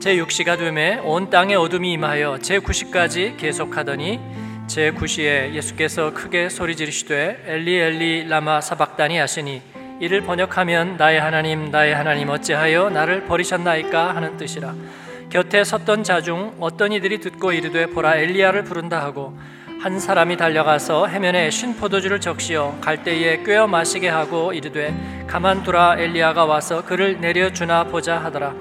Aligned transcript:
제6시가 0.00 0.56
되매 0.56 0.98
온 1.02 1.28
땅에 1.28 1.54
어둠이 1.56 1.92
임하여 1.94 2.36
제9시까지 2.40 3.36
계속하더니 3.36 4.20
제9시에 4.68 5.54
예수께서 5.54 6.12
크게 6.14 6.48
소리 6.50 6.76
지르시되 6.76 7.42
엘리 7.46 7.74
엘리 7.76 8.28
라마 8.28 8.60
사박다니 8.60 9.18
하시니 9.18 9.60
이를 10.00 10.20
번역하면 10.20 10.96
나의 10.96 11.20
하나님 11.20 11.70
나의 11.72 11.94
하나님 11.94 12.28
어찌하여 12.28 12.90
나를 12.90 13.24
버리셨나이까 13.24 14.14
하는 14.14 14.36
뜻이라. 14.36 14.74
곁에 15.30 15.64
섰던 15.64 16.04
자 16.04 16.20
중 16.20 16.54
어떤 16.60 16.92
이들이 16.92 17.18
듣고 17.18 17.52
이르되 17.52 17.86
보라 17.86 18.16
엘리야를 18.16 18.64
부른다 18.64 19.02
하고 19.02 19.36
한 19.80 19.98
사람이 19.98 20.36
달려가서 20.36 21.06
해면에 21.08 21.50
신 21.50 21.76
포도주를 21.76 22.20
적시어 22.20 22.78
갈대에 22.80 23.42
꿰어 23.42 23.66
마시게 23.66 24.08
하고 24.08 24.52
이르되 24.52 24.94
가만두라 25.26 25.96
엘리야가 25.98 26.44
와서 26.44 26.84
그를 26.84 27.20
내려주나 27.20 27.84
보자 27.84 28.18
하더라 28.18 28.54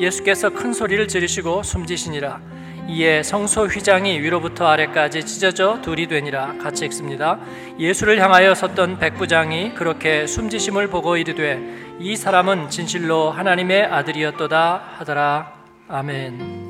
예수께서 0.00 0.50
큰 0.50 0.72
소리를 0.72 1.06
지르시고 1.08 1.62
숨지시니라 1.62 2.40
이에 2.88 3.22
성소 3.22 3.66
휘장이 3.66 4.20
위로부터 4.20 4.66
아래까지 4.66 5.24
찢어져 5.24 5.80
둘이 5.80 6.06
되니라 6.06 6.58
같이 6.58 6.84
읽습니다. 6.84 7.38
예수를 7.78 8.20
향하여 8.20 8.54
섰던 8.54 8.98
백부장이 8.98 9.74
그렇게 9.74 10.26
숨지심을 10.26 10.88
보고 10.88 11.16
이르되 11.16 11.58
이 11.98 12.14
사람은 12.14 12.68
진실로 12.68 13.30
하나님의 13.30 13.84
아들이었도다 13.84 14.96
하더라. 14.98 15.54
아멘. 15.88 16.64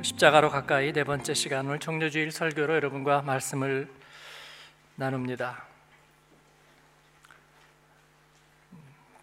십자가로 0.00 0.50
가까이 0.50 0.92
네 0.92 1.04
번째 1.04 1.34
시간을 1.34 1.78
종료주일 1.78 2.32
설교로 2.32 2.74
여러분과 2.74 3.22
말씀을 3.22 3.88
나눕니다. 4.96 5.71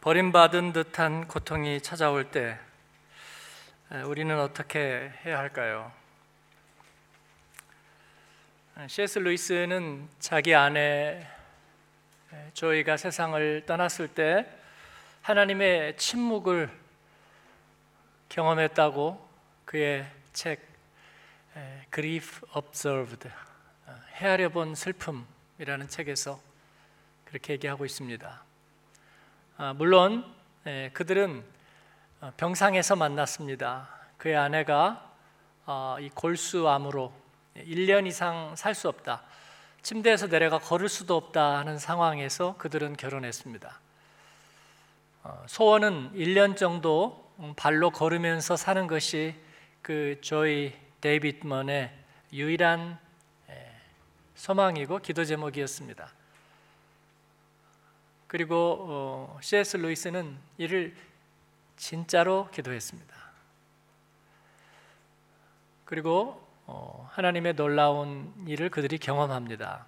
버림받은 0.02 0.71
듯한 0.71 1.27
고통이 1.27 1.81
찾아올 1.81 2.31
때 2.31 2.57
우리는 4.05 4.40
어떻게 4.40 5.12
해야 5.26 5.40
할까요? 5.40 5.91
C.S. 8.87 9.20
루이스는 9.20 10.07
자기 10.20 10.55
아내 10.55 11.27
조이가 12.54 12.96
세상을 12.96 13.65
떠났을 13.65 14.07
때 14.07 14.48
하나님의 15.21 15.98
침묵을 15.98 16.70
경험했다고 18.29 19.29
그의 19.65 20.09
책 20.31 20.65
Grief 21.93 22.40
Observed 22.55 23.29
헤아려 24.13 24.48
본 24.48 24.76
슬픔이라는 24.76 25.90
책에서 25.90 26.40
그렇게 27.26 27.52
얘기하고 27.52 27.84
있습니다. 27.84 28.49
아, 29.62 29.74
물론 29.74 30.24
예, 30.68 30.90
그들은 30.93 31.43
어, 32.21 32.32
병상에서 32.38 32.96
만났습니다. 32.96 33.90
그의 34.15 34.38
아내가 34.38 35.13
어, 35.65 35.98
이 35.99 36.10
골수암으로 36.12 37.12
1년 37.57 38.07
이상 38.07 38.55
살 38.55 38.74
수 38.74 38.87
없다. 38.87 39.21
침대에서 39.82 40.27
내려가 40.27 40.60
걸을 40.60 40.87
수도 40.87 41.18
없다 41.18 41.57
하는 41.57 41.77
상황에서 41.77 42.55
그들은 42.57 42.96
결혼했습니다. 42.96 43.82
어, 45.24 45.43
소원은 45.48 46.13
1년 46.13 46.55
정도 46.55 47.30
발로 47.57 47.90
걸으면서 47.90 48.55
사는 48.55 48.87
것이 48.87 49.35
그 49.82 50.21
조이 50.21 50.74
데이빗먼의 51.02 51.91
유일한 52.32 52.98
소망이고 54.35 54.99
기도 54.99 55.26
제목이었습니다. 55.26 56.13
그리고 58.30 58.77
어, 58.88 59.40
C.S. 59.41 59.77
루이스는 59.77 60.38
이를 60.60 60.96
진짜로 61.77 62.48
기도했습니다. 62.52 63.16
그리고 65.84 66.47
어, 66.68 67.09
하나님의 67.12 67.56
놀라운 67.56 68.31
일을 68.46 68.70
그들이 68.70 69.00
경험합니다. 69.00 69.88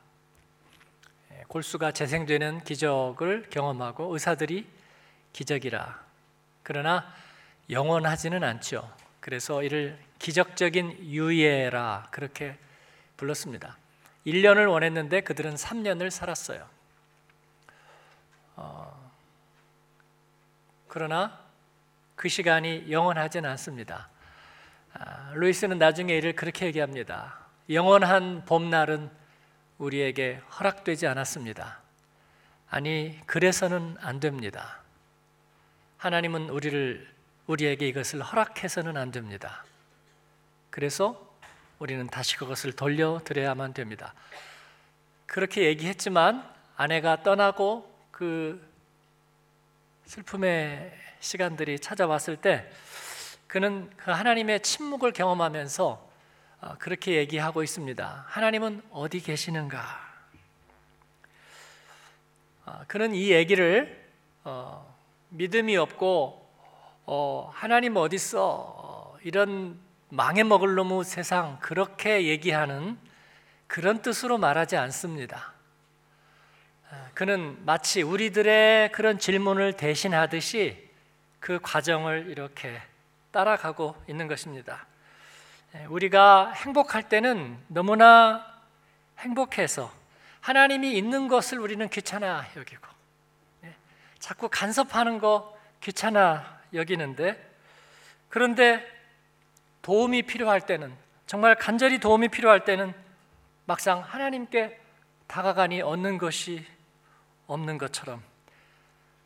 예, 1.33 1.43
골수가 1.47 1.91
재생되는 1.91 2.63
기적을 2.63 3.49
경험하고 3.51 4.11
의사들이 4.11 4.67
기적이라. 5.33 6.03
그러나 6.63 7.13
영원하지는 7.69 8.43
않죠. 8.43 8.91
그래서 9.19 9.61
이를 9.61 9.99
기적적인 10.17 10.97
유예라 11.11 12.07
그렇게 12.09 12.57
불렀습니다. 13.17 13.77
1년을 14.25 14.67
원했는데 14.67 15.21
그들은 15.21 15.53
3년을 15.53 16.09
살았어요. 16.09 16.80
어, 18.61 19.11
그러나 20.87 21.39
그 22.15 22.29
시간이 22.29 22.91
영원하진 22.91 23.45
않습니다. 23.45 24.09
아, 24.93 25.31
루이스는 25.33 25.79
나중에 25.79 26.15
이를 26.15 26.35
그렇게 26.35 26.67
얘기합니다. 26.67 27.39
영원한 27.69 28.45
봄날은 28.45 29.09
우리에게 29.79 30.41
허락되지 30.59 31.07
않았습니다. 31.07 31.79
아니, 32.69 33.19
그래서는 33.25 33.97
안 33.99 34.19
됩니다. 34.19 34.79
하나님은 35.97 36.49
우리를, 36.49 37.09
우리에게 37.47 37.87
이것을 37.87 38.21
허락해서는 38.21 38.95
안 38.95 39.11
됩니다. 39.11 39.63
그래서 40.69 41.35
우리는 41.79 42.05
다시 42.07 42.37
그것을 42.37 42.73
돌려드려야만 42.73 43.73
됩니다. 43.73 44.13
그렇게 45.25 45.63
얘기했지만 45.63 46.47
아내가 46.75 47.23
떠나고 47.23 47.90
그 48.21 48.61
슬픔의 50.05 50.93
시간들이 51.21 51.79
찾아왔을 51.79 52.37
때 52.37 52.69
그는 53.47 53.89
그 53.97 54.11
하나님의 54.11 54.59
침묵을 54.59 55.11
경험하면서 55.11 56.11
어, 56.61 56.75
그렇게 56.77 57.15
얘기하고 57.15 57.63
있습니다. 57.63 58.25
하나님은 58.27 58.83
어디 58.91 59.21
계시는가? 59.21 59.81
어, 62.67 62.81
그는 62.85 63.15
이 63.15 63.31
얘기를 63.31 64.07
어, 64.43 64.95
믿음이 65.29 65.75
없고 65.77 66.47
하나님 67.53 67.95
어디 67.95 68.17
있어 68.17 69.17
이런 69.23 69.79
망해 70.09 70.43
먹을 70.43 70.75
놈의 70.75 71.05
세상 71.05 71.57
그렇게 71.59 72.27
얘기하는 72.27 72.99
그런 73.65 74.03
뜻으로 74.03 74.37
말하지 74.37 74.77
않습니다. 74.77 75.50
그는 77.13 77.57
마치 77.65 78.01
우리들의 78.01 78.91
그런 78.91 79.19
질문을 79.19 79.73
대신하듯이 79.73 80.89
그 81.39 81.59
과정을 81.61 82.27
이렇게 82.29 82.81
따라가고 83.31 83.95
있는 84.07 84.27
것입니다. 84.27 84.85
예, 85.75 85.85
우리가 85.85 86.51
행복할 86.51 87.07
때는 87.09 87.57
너무나 87.67 88.45
행복해서 89.19 89.91
하나님이 90.41 90.97
있는 90.97 91.27
것을 91.27 91.59
우리는 91.59 91.87
귀찮아 91.89 92.45
여기고 92.55 92.87
예, 93.65 93.75
자꾸 94.19 94.49
간섭하는 94.49 95.19
거 95.19 95.57
귀찮아 95.81 96.59
여기는데 96.73 97.51
그런데 98.29 98.85
도움이 99.81 100.23
필요할 100.23 100.61
때는 100.61 100.93
정말 101.25 101.55
간절히 101.55 101.99
도움이 101.99 102.29
필요할 102.29 102.65
때는 102.65 102.93
막상 103.65 103.99
하나님께 103.99 104.79
다가가니 105.27 105.81
얻는 105.81 106.17
것이 106.17 106.65
없는 107.53 107.77
것처럼 107.77 108.23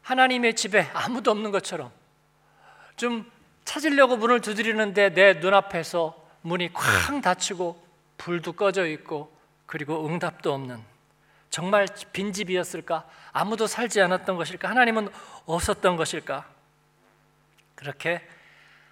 하나님의 0.01 0.55
집에 0.55 0.89
아무도 0.93 1.31
없는 1.31 1.51
것처럼 1.51 1.91
좀 2.95 3.29
찾으려고 3.65 4.17
문을 4.17 4.41
두드리는데 4.41 5.13
내 5.13 5.33
눈앞에서 5.33 6.15
문이 6.41 6.71
쾅 6.73 7.21
닫히고 7.21 7.83
불도 8.17 8.53
꺼져 8.53 8.85
있고 8.87 9.35
그리고 9.65 10.07
응답도 10.07 10.53
없는 10.53 10.81
정말 11.49 11.87
빈집이었을까? 12.11 13.07
아무도 13.31 13.65
살지 13.65 14.01
않았던 14.01 14.35
것일까? 14.35 14.69
하나님은 14.69 15.09
없었던 15.45 15.95
것일까? 15.95 16.47
그렇게 17.75 18.27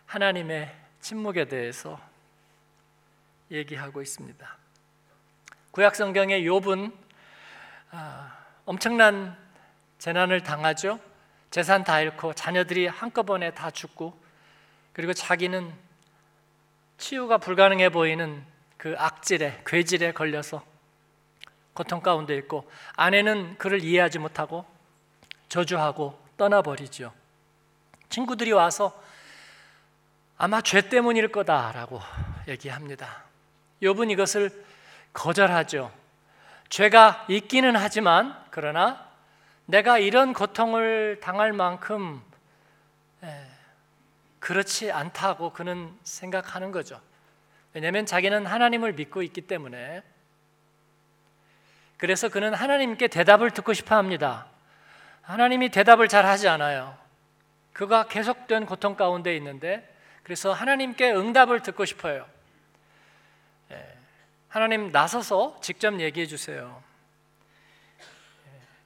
하나님의 0.05 0.73
침묵에 1.01 1.45
대해서 1.45 1.99
얘기하고 3.51 4.01
있습니다. 4.01 4.57
구약 5.71 5.95
성경의 5.95 6.43
욥은 6.43 6.93
아, 7.91 8.42
엄청난 8.65 9.37
재난을 9.99 10.41
당하죠. 10.41 10.99
재산 11.51 11.83
다 11.83 11.99
잃고 11.99 12.33
자녀들이 12.33 12.87
한꺼번에 12.87 13.51
다 13.51 13.69
죽고 13.69 14.17
그리고 14.93 15.13
자기는 15.13 15.73
치유가 16.97 17.37
불가능해 17.37 17.89
보이는 17.89 18.43
그 18.77 18.95
악질에 18.97 19.61
괴질에 19.65 20.13
걸려서 20.13 20.63
고통 21.73 22.01
가운데 22.01 22.35
있고 22.37 22.69
아내는 22.95 23.57
그를 23.57 23.83
이해하지 23.83 24.19
못하고 24.19 24.65
저주하고 25.49 26.19
떠나버리죠. 26.37 27.13
친구들이 28.09 28.51
와서 28.51 28.99
아마 30.37 30.61
죄 30.61 30.89
때문일 30.89 31.29
거다라고 31.29 32.01
얘기합니다. 32.47 33.23
욥은 33.81 34.11
이것을 34.11 34.65
거절하죠. 35.13 36.02
죄가 36.73 37.27
있기는 37.27 37.75
하지만 37.75 38.35
그러나 38.49 39.07
내가 39.67 39.99
이런 39.99 40.33
고통을 40.33 41.19
당할 41.21 41.53
만큼 41.53 42.19
그렇지 44.39 44.91
않다고 44.91 45.51
그는 45.51 45.95
생각하는 46.01 46.71
거죠. 46.71 46.99
왜냐하면 47.75 48.07
자기는 48.07 48.47
하나님을 48.47 48.93
믿고 48.93 49.21
있기 49.21 49.41
때문에 49.41 50.01
그래서 51.97 52.27
그는 52.29 52.55
하나님께 52.55 53.07
대답을 53.07 53.51
듣고 53.51 53.73
싶어 53.73 53.95
합니다. 53.95 54.47
하나님이 55.21 55.69
대답을 55.69 56.07
잘 56.07 56.25
하지 56.25 56.47
않아요. 56.47 56.97
그가 57.73 58.07
계속된 58.07 58.65
고통 58.65 58.95
가운데 58.95 59.35
있는데 59.35 59.87
그래서 60.23 60.51
하나님께 60.51 61.11
응답을 61.11 61.59
듣고 61.59 61.85
싶어요. 61.85 62.25
예, 64.53 64.59
하나님 64.59 64.91
나서서 64.91 65.57
직접 65.61 65.99
얘기해 65.99 66.27
주세요. 66.27 66.81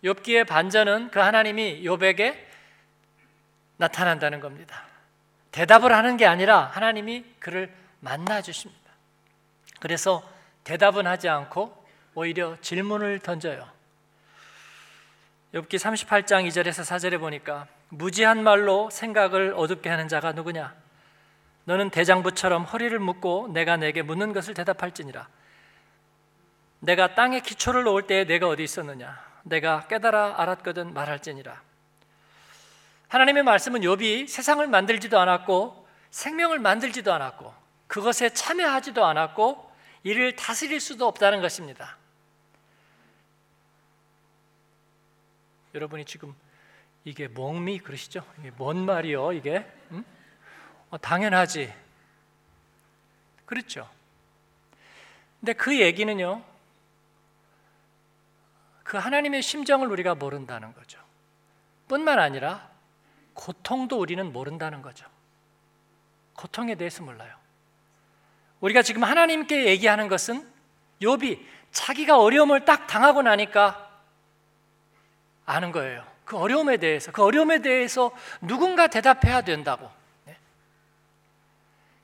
예, 0.04 0.10
욥기의 0.10 0.48
반전은 0.48 1.12
그 1.12 1.19
하나님이 1.19 1.84
욥에게 1.84 2.38
나타난다는 3.78 4.40
겁니다. 4.40 4.84
대답을 5.52 5.94
하는 5.94 6.18
게 6.18 6.25
아니라 6.25 6.66
하나님이 6.66 7.25
그를 7.40 7.74
만나 8.00 8.42
주십니다. 8.42 8.92
그래서 9.80 10.24
대답은 10.64 11.06
하지 11.06 11.30
않고 11.30 11.86
오히려 12.16 12.58
질문을 12.62 13.19
던져요. 13.19 13.68
욥기 15.54 15.75
38장 15.75 16.48
2절에서 16.48 16.84
4절에 16.84 17.19
보니까 17.19 17.68
무지한 17.90 18.44
말로 18.44 18.90
생각을 18.90 19.54
어둡게 19.56 19.90
하는 19.90 20.08
자가 20.08 20.34
누구냐? 20.34 20.75
너는 21.66 21.90
대장부처럼 21.90 22.64
허리를 22.64 22.98
묶고 23.00 23.50
내가 23.54 23.78
내게 23.78 24.02
묻는 24.02 24.34
것을 24.34 24.54
대답할지니라. 24.54 25.28
내가 26.80 27.16
땅에 27.16 27.40
기초를 27.40 27.84
놓을 27.84 28.04
때에 28.04 28.26
내가 28.26 28.48
어디 28.48 28.64
있었느냐? 28.64 29.26
내가 29.44 29.88
깨달아 29.88 30.42
알았거든 30.42 30.94
말할지니라. 30.94 31.62
하나님의 33.08 33.44
말씀은 33.44 33.82
욥이 33.82 34.28
세상을 34.28 34.66
만들지도 34.68 35.20
않았고 35.20 35.88
생명을 36.12 36.60
만들지도 36.60 37.14
않았고 37.14 37.54
그것에 37.88 38.30
참여하지도 38.30 39.06
않았고 39.06 39.72
이를 40.04 40.36
다스릴 40.36 40.80
수도 40.80 41.08
없다는 41.08 41.42
것입니다. 41.42 41.98
여러분이 45.74 46.06
지금 46.06 46.36
이게 47.06 47.28
멍미 47.28 47.80
그러시죠? 47.80 48.26
이게 48.40 48.52
뭔 48.52 48.86
말이요? 48.86 49.32
이게 49.34 49.66
응? 49.92 50.04
어, 50.90 50.98
당연하지. 50.98 51.74
그렇죠. 53.46 53.90
근데 55.40 55.54
그 55.54 55.80
얘기는요. 55.80 56.44
그 58.88 58.95
하나님의 58.95 59.42
심정을 59.42 59.89
우리가 59.89 60.16
모른다는 60.16 60.74
거죠. 60.74 60.98
뿐만 61.89 62.19
아니라 62.19 62.69
고통도 63.34 64.00
우리는 64.00 64.31
모른다는 64.31 64.81
거죠. 64.81 65.06
고통에 66.38 66.75
대해서 66.75 67.04
몰라요. 67.04 67.36
우리가 68.62 68.81
지금 68.84 69.04
하나님께 69.04 69.66
얘기하는 69.66 70.07
것은 70.07 70.50
욥이 71.01 71.38
자기가 71.72 72.18
어려움을 72.18 72.63
딱 72.63 72.88
당하고 72.88 73.24
나니까 73.24 73.92
아는 75.45 75.74
거예요. 75.74 76.07
그 76.24 76.38
어려움에 76.38 76.78
대해서 76.78 77.12
그 77.12 77.22
어려움에 77.24 77.62
대해서 77.62 78.12
누군가 78.40 78.88
대답해야 78.88 79.42
된다고. 79.42 79.92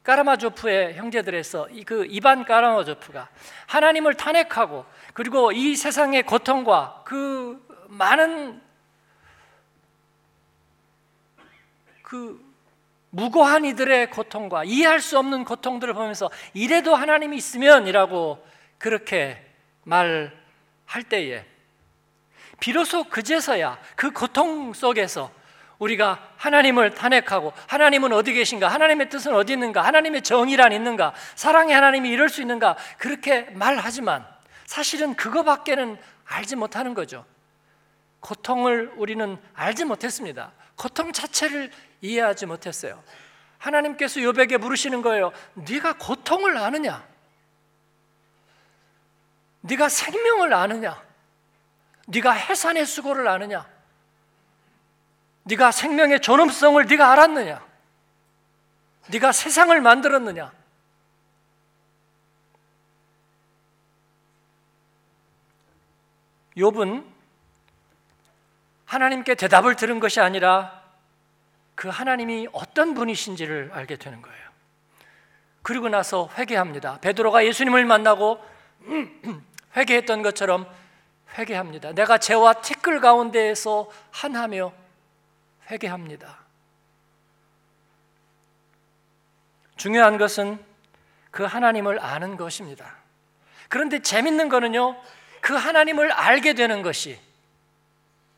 네. 0.04 0.12
까라마조프의 0.12 0.96
형제들에서 0.96 1.70
그 1.86 2.06
이반 2.10 2.44
까라마조프가 2.46 3.30
하나님을 3.68 4.16
탄핵하고 4.16 4.86
그리고 5.14 5.52
이 5.52 5.76
세상의 5.76 6.24
고통과 6.24 7.02
그 7.06 7.66
많은 7.88 8.62
그 12.02 12.54
무고한 13.12 13.64
이들의 13.64 14.10
고통과 14.10 14.64
이해할 14.64 15.00
수 15.00 15.18
없는 15.18 15.46
고통들을 15.46 15.94
보면서 15.94 16.30
이래도 16.54 16.96
하나님이 16.96 17.38
있으면이라고 17.38 18.46
그렇게 18.78 19.42
말할 19.84 21.04
때에 21.08 21.46
비로소 22.60 23.06
그제서야 23.06 23.80
그 23.96 24.12
고통 24.12 24.74
속에서 24.74 25.32
우리가 25.84 26.34
하나님을 26.38 26.94
탄핵하고 26.94 27.54
하나님은 27.68 28.14
어디 28.14 28.34
계신가? 28.34 28.68
하나님의 28.68 29.10
뜻은 29.10 29.34
어디 29.36 29.54
있는가? 29.54 29.82
하나님의 29.84 30.22
정의란 30.22 30.72
있는가? 30.72 31.14
사랑의 31.36 31.76
하나님이 31.76 32.10
이럴 32.10 32.30
수 32.30 32.42
있는가? 32.42 32.78
그렇게 32.98 33.42
말하지만 33.52 34.26
사실은 34.66 35.16
그거밖에는 35.16 35.98
알지 36.26 36.56
못하는 36.56 36.94
거죠. 36.94 37.26
고통을 38.22 38.94
우리는 38.96 39.38
알지 39.54 39.86
못했습니다. 39.86 40.54
고통 40.76 41.12
자체를 41.12 41.72
이해하지 42.02 42.46
못했어요. 42.46 43.04
하나님께서 43.58 44.22
요백에 44.22 44.58
물으시는 44.58 45.02
거예요. 45.02 45.32
네가 45.54 45.98
고통을 45.98 46.58
아느냐? 46.58 47.06
네가 49.62 49.90
생명을 49.90 50.54
아느냐? 50.54 51.02
네가 52.08 52.32
해산의 52.32 52.86
수고를 52.86 53.28
아느냐? 53.28 53.73
네가 55.44 55.72
생명의 55.72 56.22
존엄성을 56.22 56.86
네가 56.86 57.12
알았느냐? 57.12 57.66
네가 59.12 59.32
세상을 59.32 59.80
만들었느냐? 59.82 60.52
욥은 66.56 67.04
하나님께 68.86 69.36
대답을 69.36 69.76
들은 69.76 70.00
것이 70.00 70.22
아니라 70.22 70.84
그 71.76 71.90
하나님이 71.90 72.48
어떤 72.52 72.94
분이신지를 72.94 73.72
알게 73.74 73.96
되는 73.96 74.22
거예요. 74.22 74.44
그리고 75.64 75.90
나서 75.90 76.30
회개합니다. 76.38 77.00
베드로가 77.00 77.46
예수님을 77.46 77.86
만나고 77.86 78.40
회개했던 79.76 80.22
것처럼 80.22 80.68
회개합니다. 81.38 81.94
내가 81.94 82.20
죄와 82.20 82.54
티끌 82.62 83.02
가운데에서 83.02 83.90
한하며 84.12 84.83
회개합니다. 85.70 86.40
중요한 89.76 90.18
것은 90.18 90.64
그 91.32 91.44
하나님을 91.44 92.00
아는 92.00 92.38
것입니다. 92.38 92.96
그런데 93.70 94.00
재밌는 94.02 94.50
거는요, 94.50 94.96
그 95.42 95.56
하나님을 95.56 96.12
알게 96.12 96.54
되는 96.54 96.82
것이 96.84 97.20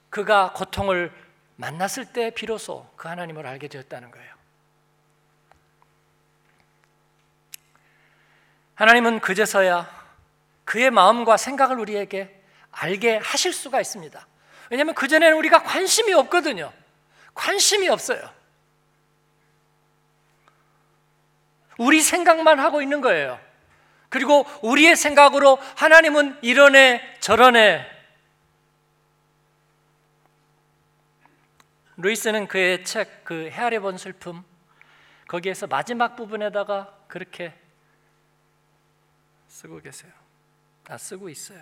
그가 0.09 0.53
고통을 0.53 1.11
만났을 1.57 2.13
때 2.13 2.31
비로소 2.31 2.89
그 2.95 3.07
하나님을 3.07 3.45
알게 3.45 3.67
되었다는 3.67 4.11
거예요. 4.11 4.33
하나님은 8.75 9.19
그제서야 9.19 9.89
그의 10.63 10.89
마음과 10.91 11.37
생각을 11.37 11.79
우리에게 11.79 12.41
알게 12.71 13.17
하실 13.17 13.53
수가 13.53 13.79
있습니다. 13.79 14.27
왜냐하면 14.69 14.95
그전에는 14.95 15.37
우리가 15.37 15.63
관심이 15.63 16.13
없거든요. 16.13 16.73
관심이 17.35 17.87
없어요. 17.87 18.33
우리 21.77 22.01
생각만 22.01 22.59
하고 22.59 22.81
있는 22.81 23.01
거예요. 23.01 23.39
그리고 24.09 24.45
우리의 24.63 24.95
생각으로 24.95 25.59
하나님은 25.75 26.39
이러네 26.41 27.19
저러네 27.19 27.85
루이스는 31.97 32.47
그의 32.47 32.83
책 32.83 33.15
그 33.25 33.49
헤아려 33.49 33.81
본 33.81 33.97
슬픔 33.97 34.45
거기에서 35.27 35.65
마지막 35.65 36.15
부분에다가 36.15 36.95
그렇게 37.07 37.53
쓰고 39.47 39.81
계세요. 39.81 40.11
다 40.83 40.97
쓰고 40.97 41.27
있어요. 41.29 41.61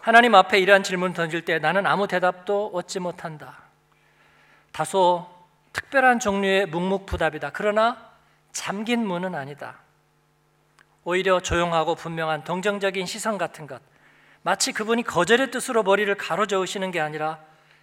하나님 0.00 0.34
앞에 0.34 0.58
이러한 0.58 0.82
질문 0.82 1.12
던질 1.12 1.44
때 1.44 1.58
나는 1.58 1.86
아무 1.86 2.08
대답도 2.08 2.70
얻지 2.72 3.00
못한다. 3.00 3.65
다소 4.76 5.26
특별한 5.72 6.20
종류의 6.20 6.66
묵묵부답이다. 6.66 7.48
그러나 7.54 8.10
잠긴 8.52 9.06
문은 9.06 9.34
아니다. 9.34 9.78
오히려 11.02 11.40
조용하고 11.40 11.94
분명한 11.94 12.44
동정적인 12.44 13.06
시선 13.06 13.38
같은 13.38 13.66
것. 13.66 13.80
마치 14.42 14.72
그분이 14.72 15.04
거절의 15.04 15.50
뜻으로 15.50 15.82
머리를 15.82 16.14
가로저으시는 16.16 16.90
게 16.90 17.00
아니라 17.00 17.38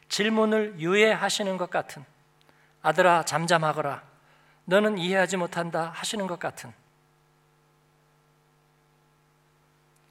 질문을 0.07 0.75
유예하시는 0.77 1.57
것 1.57 1.71
같은 1.71 2.05
아들아 2.83 3.25
잠잠하거라 3.25 4.03
너는 4.65 4.99
이해하지 4.99 5.37
못한다 5.37 5.89
하시는 5.95 6.27
것 6.27 6.37
같은 6.37 6.71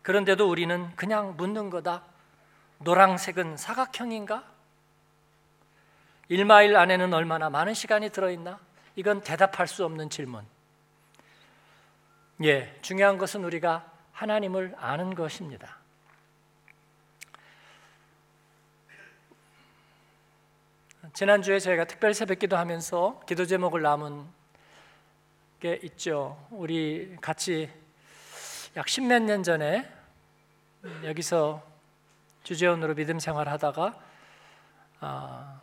그런데도 0.03 0.51
우리는 0.51 0.91
그냥 0.97 1.37
묻는 1.37 1.71
거다 1.71 2.03
노랑색은 2.79 3.57
사각형인가? 3.57 4.51
1마일 6.31 6.77
안에는 6.77 7.13
얼마나 7.13 7.51
많은 7.51 7.75
시간이 7.75 8.11
들어있나? 8.11 8.59
이건 8.97 9.23
대답할 9.23 9.67
수 9.67 9.85
없는 9.85 10.11
질문 10.11 10.45
예, 12.45 12.79
중요한 12.83 13.19
것은 13.19 13.45
우리가 13.45 13.91
하나님을 14.13 14.75
아는 14.79 15.15
것입니다 15.15 15.83
지난주에 21.15 21.59
저희가 21.59 21.85
특별 21.85 22.15
새벽 22.15 22.39
기도하면서 22.39 23.23
기도 23.27 23.45
제목을 23.45 23.83
남은 23.83 24.25
게 25.61 25.79
있죠. 25.83 26.45
우리 26.51 27.17
같이 27.21 27.71
약 28.77 28.89
십몇 28.89 29.23
년 29.23 29.43
전에 29.43 29.89
여기서 31.05 31.63
주재원으로 32.45 32.95
믿음 32.95 33.19
생활 33.19 33.49
하다가 33.49 33.95
아, 35.01 35.61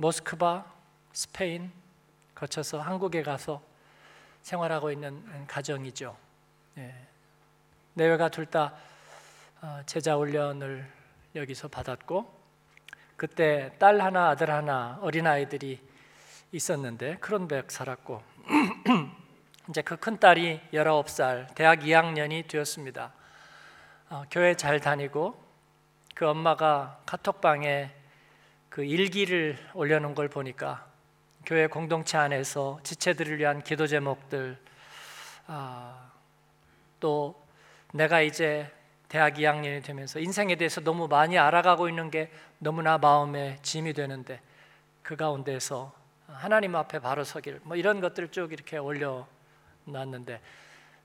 모스크바, 0.00 0.64
스페인 1.12 1.70
거쳐서 2.34 2.80
한국에 2.80 3.22
가서 3.22 3.60
생활하고 4.40 4.90
있는 4.90 5.46
가정이죠. 5.46 6.16
예. 6.78 6.94
내외가 7.92 8.30
둘다 8.30 8.72
어, 9.60 9.82
제자 9.84 10.16
훈련을 10.16 10.90
여기서 11.34 11.68
받았고 11.68 12.40
그때 13.18 13.72
딸 13.78 14.00
하나 14.00 14.30
아들 14.30 14.50
하나 14.50 14.98
어린 15.02 15.26
아이들이 15.26 15.78
있었는데 16.50 17.18
크론백 17.18 17.70
살았고 17.70 18.22
이제 19.68 19.82
그 19.82 19.96
큰 19.98 20.18
딸이 20.18 20.62
19살 20.72 21.54
대학 21.54 21.80
2학년이 21.80 22.48
되었습니다. 22.48 23.12
어, 24.08 24.24
교회 24.30 24.54
잘 24.54 24.80
다니고 24.80 25.38
그 26.14 26.26
엄마가 26.26 27.02
카톡방에 27.04 27.99
그 28.70 28.84
일기를 28.84 29.58
올려놓은 29.74 30.14
걸 30.14 30.28
보니까 30.28 30.86
교회 31.44 31.66
공동체 31.66 32.16
안에서 32.16 32.78
지체들을 32.84 33.38
위한 33.38 33.62
기도 33.62 33.88
제목들 33.88 34.56
아, 35.48 36.12
또 37.00 37.34
내가 37.92 38.20
이제 38.20 38.70
대학 39.08 39.34
2학년이 39.34 39.82
되면서 39.82 40.20
인생에 40.20 40.54
대해서 40.54 40.80
너무 40.80 41.08
많이 41.08 41.36
알아가고 41.36 41.88
있는 41.88 42.12
게 42.12 42.30
너무나 42.58 42.96
마음에 42.96 43.58
짐이 43.62 43.92
되는데 43.92 44.40
그 45.02 45.16
가운데서 45.16 45.92
하나님 46.28 46.76
앞에 46.76 47.00
바로 47.00 47.24
서길 47.24 47.58
뭐 47.64 47.74
이런 47.74 48.00
것들을 48.00 48.28
쭉 48.28 48.52
이렇게 48.52 48.78
올려 48.78 49.26
놨는데 49.84 50.40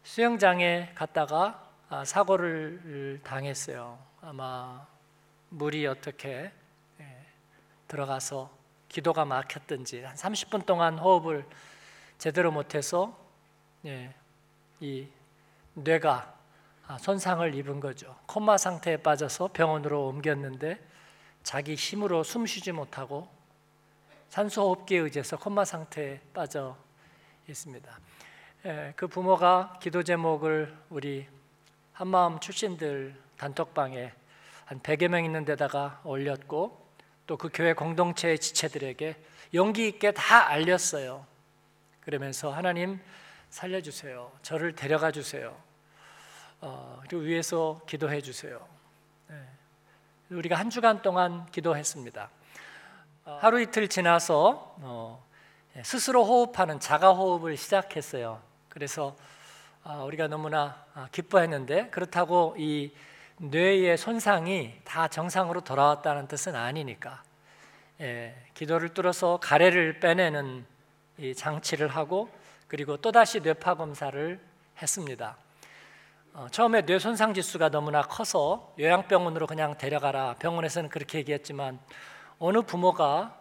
수영장에 0.04 0.92
갔다가 0.94 1.68
아, 1.90 2.06
사고를 2.06 3.22
당했어요. 3.24 3.98
아마 4.22 4.86
물이 5.50 5.88
어떻게 5.88 6.30
예, 6.30 6.52
들어가서 7.88 8.50
기도가 8.89 9.25
막혔든지 9.25 10.04
한 10.04 10.15
30분 10.15 10.65
동안 10.65 10.98
호흡을 10.98 11.46
제대로 12.18 12.51
못해서 12.51 13.18
예, 13.86 14.13
이 14.80 15.08
뇌가 15.74 16.34
아, 16.88 16.98
손상을 16.98 17.54
입은 17.56 17.80
거죠. 17.80 18.15
코마 18.27 18.58
상태에 18.58 18.98
빠져서 18.98 19.50
병원으로 19.54 20.08
옮겼는데 20.08 20.80
자기 21.44 21.75
힘으로 21.75 22.24
숨 22.24 22.46
쉬지 22.46 22.72
못하고 22.72 23.27
산소호흡기에 24.30 25.00
의지해서 25.00 25.38
코마 25.38 25.65
상태에 25.65 26.20
빠져 26.34 26.77
있습니다. 27.48 28.00
예, 28.65 28.94
그 28.96 29.08
부모가 29.08 29.80
기도 29.82 30.04
제목을 30.04 30.75
우리 30.89 31.27
한마음 31.94 32.39
출신들 32.39 33.15
단톡방에 33.38 34.12
한 34.65 34.80
100여 34.82 35.08
명 35.08 35.24
있는 35.25 35.46
데다가 35.46 36.01
올렸고 36.04 36.85
또 37.27 37.38
그 37.38 37.50
교회 37.53 37.74
공동체의 37.74 38.39
지체들에게 38.39 39.15
용기 39.53 39.88
있게 39.88 40.12
다 40.12 40.48
알렸어요. 40.50 41.25
그러면서 42.01 42.51
하나님 42.51 43.00
살려주세요. 43.50 44.32
저를 44.41 44.75
데려가 44.75 45.12
주세요. 45.12 45.55
어, 46.62 47.00
그리고 47.03 47.24
위에서 47.24 47.82
기도해 47.88 48.22
주세요. 48.22 48.67
네. 49.27 49.36
우리가 50.29 50.55
한 50.55 50.70
주간 50.70 51.01
동안 51.01 51.46
기도했습니다. 51.51 52.29
어, 53.25 53.39
하루 53.41 53.62
이틀 53.62 53.88
지나서 53.88 54.75
어, 54.82 55.25
예, 55.75 55.84
스스로 55.84 56.24
호흡하는 56.25 56.79
자가 56.79 57.13
호흡을 57.13 57.58
시작했어요. 57.58 58.41
그래서 58.70 59.15
아, 59.84 60.03
우리가 60.03 60.27
너무나 60.27 60.86
아, 60.94 61.08
기뻐했는데 61.12 61.89
그렇다고 61.89 62.55
이 62.58 62.91
뇌의 63.38 63.98
손상이 63.98 64.74
다 64.86 65.08
정상으로 65.08 65.62
돌아왔다는 65.62 66.27
뜻은 66.27 66.56
아니니까 66.56 67.22
예, 68.00 68.36
기도를 68.54 68.89
뚫어서 68.94 69.39
가래를 69.42 70.00
빼내는 70.00 70.65
장치를 71.36 71.89
하고 71.89 72.30
그리고 72.68 72.98
또다시 72.98 73.42
뇌파 73.42 73.75
검사를 73.75 74.39
했습니다. 74.82 75.38
어, 76.34 76.48
처음에 76.51 76.86
뇌 76.86 77.00
손상 77.00 77.34
지수가 77.34 77.70
너무나 77.70 78.01
커서 78.01 78.74
요양병원으로 78.80 79.48
그냥 79.48 79.77
데려가라. 79.77 80.36
병원에서는 80.39 80.89
그렇게 80.89 81.20
얘기했지만 81.20 81.80
어느 82.39 82.62
부모가 82.62 83.39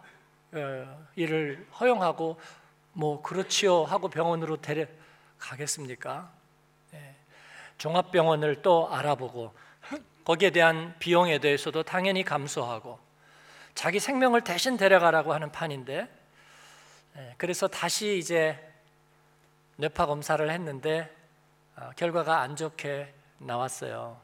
어, 0.53 1.07
이를 1.15 1.67
허용하고 1.79 2.39
뭐 2.93 3.21
그렇지요 3.21 3.83
하고 3.83 4.07
병원으로 4.07 4.57
데려가겠습니까? 4.61 6.31
예. 6.93 7.15
종합병원을 7.77 8.61
또 8.61 8.89
알아보고 8.89 9.53
거기에 10.25 10.49
대한 10.49 10.95
비용에 10.99 11.39
대해서도 11.39 11.83
당연히 11.83 12.23
감수하고 12.23 12.99
자기 13.75 13.99
생명을 13.99 14.41
대신 14.41 14.75
데려가라고 14.75 15.33
하는 15.33 15.51
판인데 15.51 16.09
예. 17.17 17.33
그래서 17.37 17.67
다시 17.67 18.17
이제 18.17 18.59
뇌파 19.77 20.05
검사를 20.05 20.49
했는데 20.49 21.13
어, 21.77 21.91
결과가 21.95 22.39
안 22.41 22.55
좋게 22.55 23.13
나왔어요. 23.37 24.17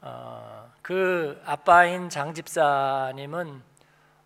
어, 0.00 0.72
그 0.82 1.40
아빠인 1.44 2.10
장 2.10 2.34
집사님은 2.34 3.62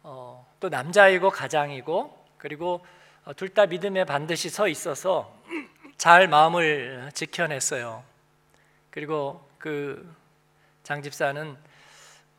어, 0.02 0.46
또 0.58 0.68
남자이고 0.68 1.30
가장이고 1.30 2.26
그리고 2.38 2.84
어, 3.24 3.34
둘다 3.34 3.66
믿음에 3.66 4.04
반드시 4.04 4.48
서 4.48 4.66
있어서 4.68 5.36
잘 5.98 6.28
마음을 6.28 7.10
지켜냈어요. 7.12 8.02
그리고 8.90 9.48
그 9.58 10.14
장 10.82 11.02
집사는 11.02 11.56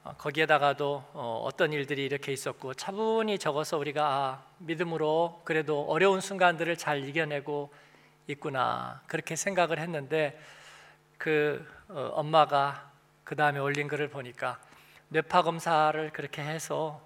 어, 0.04 0.16
거기에다가도 0.18 1.04
어, 1.14 1.44
어떤 1.46 1.72
일들이 1.74 2.06
이렇게 2.06 2.34
있었고 2.34 2.74
차분히 2.74 3.38
적어서 3.38 3.78
우리가 3.78 4.04
아, 4.04 4.44
믿음으로 4.58 5.42
그래도 5.44 5.84
어려운 5.84 6.22
순간들을 6.22 6.76
잘 6.78 7.08
이겨내고 7.08 7.72
있구나 8.28 9.02
그렇게 9.06 9.36
생각을 9.36 9.78
했는데 9.78 10.40
그 11.20 11.64
어, 11.88 12.12
엄마가 12.16 12.92
그 13.24 13.36
다음에 13.36 13.60
올린 13.60 13.88
글을 13.88 14.10
보니까 14.10 14.60
뇌파 15.10 15.44
검사를 15.44 16.10
그렇게 16.12 16.42
해서 16.42 17.02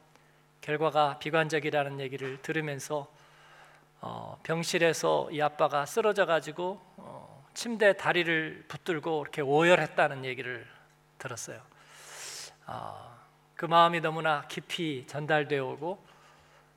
결과가 0.61 1.19
비관적이라는 1.19 1.99
얘기를 1.99 2.41
들으면서 2.41 3.11
어, 3.99 4.39
병실에서 4.43 5.29
이 5.31 5.41
아빠가 5.41 5.85
쓰러져 5.85 6.25
가지고 6.25 6.79
어, 6.95 7.45
침대 7.53 7.97
다리를 7.97 8.65
붙들고 8.69 9.23
이렇게 9.23 9.41
오열했다는 9.41 10.23
얘기를 10.23 10.74
들었어요. 11.25 11.59
어, 12.67 13.17
그 13.55 13.65
마음이 13.65 13.99
너무나 13.99 14.47
깊이 14.47 15.05
전달되어 15.07 15.65
오고 15.65 16.05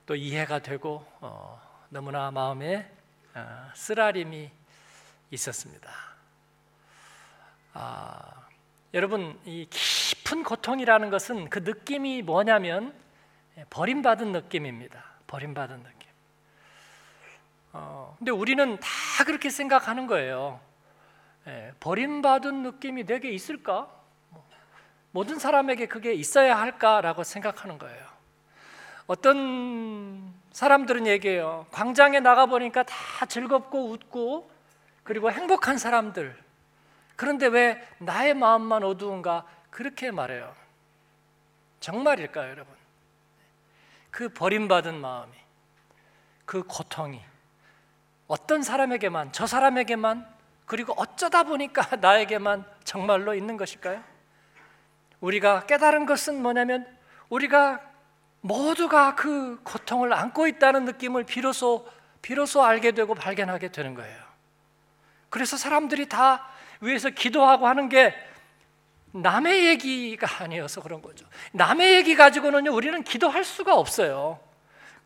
또 0.07 0.15
이해가 0.15 0.61
되고 0.61 1.07
어, 1.21 1.61
너무나 1.91 2.31
마음에 2.31 2.91
어, 3.35 3.71
쓰라림이 3.75 4.51
있었습니다. 5.31 5.91
아, 7.75 8.47
여러분 8.95 9.39
이 9.45 9.67
깊은 9.69 10.45
고통이라는 10.45 11.11
것은 11.11 11.51
그 11.51 11.59
느낌이 11.59 12.23
뭐냐면 12.23 12.95
예, 13.59 13.67
버림받은 13.69 14.33
느낌입니다. 14.33 15.05
버림받은 15.27 15.83
느낌. 15.83 16.09
어, 17.75 18.15
근데 18.19 18.31
우리는 18.31 18.79
다 18.81 19.25
그렇게 19.27 19.51
생각하는 19.51 20.07
거예요. 20.07 20.59
예, 21.47 21.75
버림받은 21.81 22.63
느낌이 22.63 23.05
내게 23.05 23.31
있을까? 23.31 23.98
모든 25.11 25.39
사람에게 25.39 25.87
그게 25.87 26.13
있어야 26.13 26.59
할까라고 26.59 27.25
생각하는 27.25 27.79
거예요. 27.79 28.07
어떤 29.07 30.35
사람들은 30.53 31.07
얘기해요. 31.07 31.67
광장에 31.71 32.21
나가 32.21 32.47
보니까 32.47 32.83
다 32.83 33.27
즐겁고 33.27 33.91
웃고 33.91 34.51
그리고 35.03 35.33
행복한 35.33 35.79
사람들. 35.79 36.37
그런데 37.17 37.47
왜 37.47 37.83
나의 37.99 38.35
마음만 38.35 38.85
어두운가? 38.85 39.47
그렇게 39.71 40.11
말해요. 40.11 40.55
정말일까요, 41.81 42.51
여러분? 42.51 42.75
그 44.11 44.29
버림받은 44.29 45.01
마음이, 45.01 45.33
그 46.45 46.63
고통이 46.65 47.23
어떤 48.27 48.63
사람에게만, 48.63 49.33
저 49.33 49.47
사람에게만, 49.47 50.27
그리고 50.67 50.93
어쩌다 50.97 51.45
보니까 51.45 51.97
나에게만 51.97 52.65
정말로 52.85 53.35
있는 53.35 53.57
것일까요? 53.57 54.03
우리가 55.21 55.67
깨달은 55.67 56.07
것은 56.07 56.43
뭐냐면 56.43 56.87
우리가 57.29 57.81
모두가 58.41 59.15
그 59.15 59.61
고통을 59.65 60.13
안고 60.13 60.47
있다는 60.47 60.85
느낌을 60.85 61.25
비로소 61.25 61.87
비로소 62.23 62.63
알게 62.63 62.93
되고 62.93 63.15
발견하게 63.15 63.71
되는 63.73 63.95
거예요. 63.95 64.29
그래서 65.31 65.57
사람들이 65.57 66.09
다 66.09 66.49
위에서 66.81 67.11
기도하고 67.11 67.67
하는 67.67 67.89
게 67.89 68.15
남의 69.13 69.67
얘기가 69.67 70.45
아니어서 70.45 70.81
그런 70.83 71.01
거죠. 71.03 71.27
남의 71.53 71.95
얘기 71.95 72.15
가지고는요, 72.15 72.73
우리는 72.73 73.03
기도할 73.03 73.45
수가 73.45 73.77
없어요. 73.77 74.39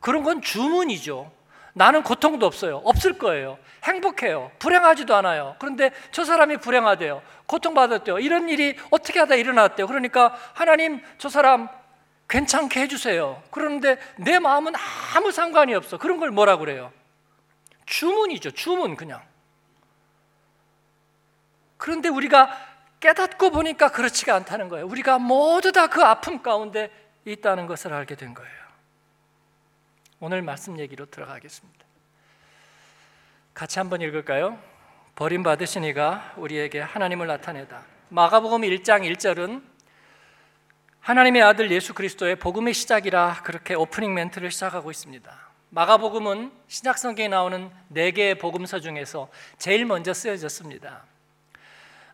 그런 0.01 0.23
건 0.23 0.43
주문이죠. 0.43 1.31
나는 1.75 2.03
고통도 2.03 2.45
없어요. 2.47 2.83
없을 2.85 3.19
거예요. 3.19 3.59
행복해요. 3.85 4.51
불행하지도 4.59 5.15
않아요. 5.17 5.57
그런데 5.59 5.91
저 6.11 6.25
사람이 6.25 6.59
불행하대요. 6.59 7.23
고통받았대요. 7.47 8.19
이런 8.19 8.49
일이 8.49 8.77
어떻게 8.91 9.19
하다 9.21 9.37
일어났대요. 9.37 9.87
그러니까 9.87 10.35
하나님 10.55 11.03
저 11.19 11.29
사람 11.29 11.69
괜찮게 12.29 12.81
해주세요. 12.83 13.43
그런데 13.51 13.99
내 14.17 14.39
마음은 14.39 14.73
아무 15.17 15.33
상관이 15.33 15.75
없어. 15.75 15.99
그런 15.99 16.19
걸 16.19 16.31
뭐라 16.31 16.57
그래요? 16.59 16.93
주문이죠. 17.87 18.53
주문 18.53 18.97
그냥. 18.97 19.21
그런데 21.77 22.09
우리가 22.09 22.57
깨닫고 23.01 23.51
보니까 23.51 23.91
그렇지가 23.91 24.35
않다는 24.35 24.69
거예요. 24.69 24.87
우리가 24.87 25.19
모두 25.19 25.73
다 25.73 25.89
그 25.89 26.03
아픔 26.03 26.43
가운데 26.43 26.91
있다는 27.25 27.67
것을 27.67 27.93
알게 27.93 28.15
된 28.15 28.35
거예요. 28.35 28.62
오늘 30.25 30.41
말씀 30.41 30.79
얘기로 30.79 31.07
들어가겠습니다. 31.07 31.85
같이 33.55 33.81
한번 33.81 34.03
읽을까요? 34.03 34.57
버림받으신 35.17 35.83
이가 35.83 36.35
우리에게 36.37 36.79
하나님을 36.79 37.27
나타내다. 37.27 37.83
마가복음 38.09 38.63
1장 38.63 39.03
1절은 39.03 39.65
하나님의 41.01 41.43
아들 41.43 41.73
예수 41.73 41.93
그리스도의 41.93 42.37
복음의 42.37 42.73
시작이라 42.73 43.41
그렇게 43.43 43.75
오프닝 43.75 44.15
멘트를 44.15 44.53
시작하고 44.53 44.93
있습니다. 44.93 45.37
마가복음은 45.71 46.53
신약 46.69 46.99
성경에 46.99 47.27
나오는 47.27 47.73
네 47.89 48.13
개의 48.13 48.39
복음서 48.39 48.79
중에서 48.79 49.29
제일 49.59 49.85
먼저 49.87 50.15
쓰여졌습니다. 50.15 51.03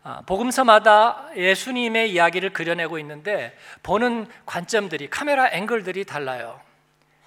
아, 0.01 0.23
복음서마다 0.25 1.29
예수님의 1.35 2.11
이야기를 2.11 2.53
그려내고 2.53 2.97
있는데 2.97 3.55
보는 3.83 4.25
관점들이 4.47 5.11
카메라 5.11 5.47
앵글들이 5.51 6.05
달라요. 6.05 6.59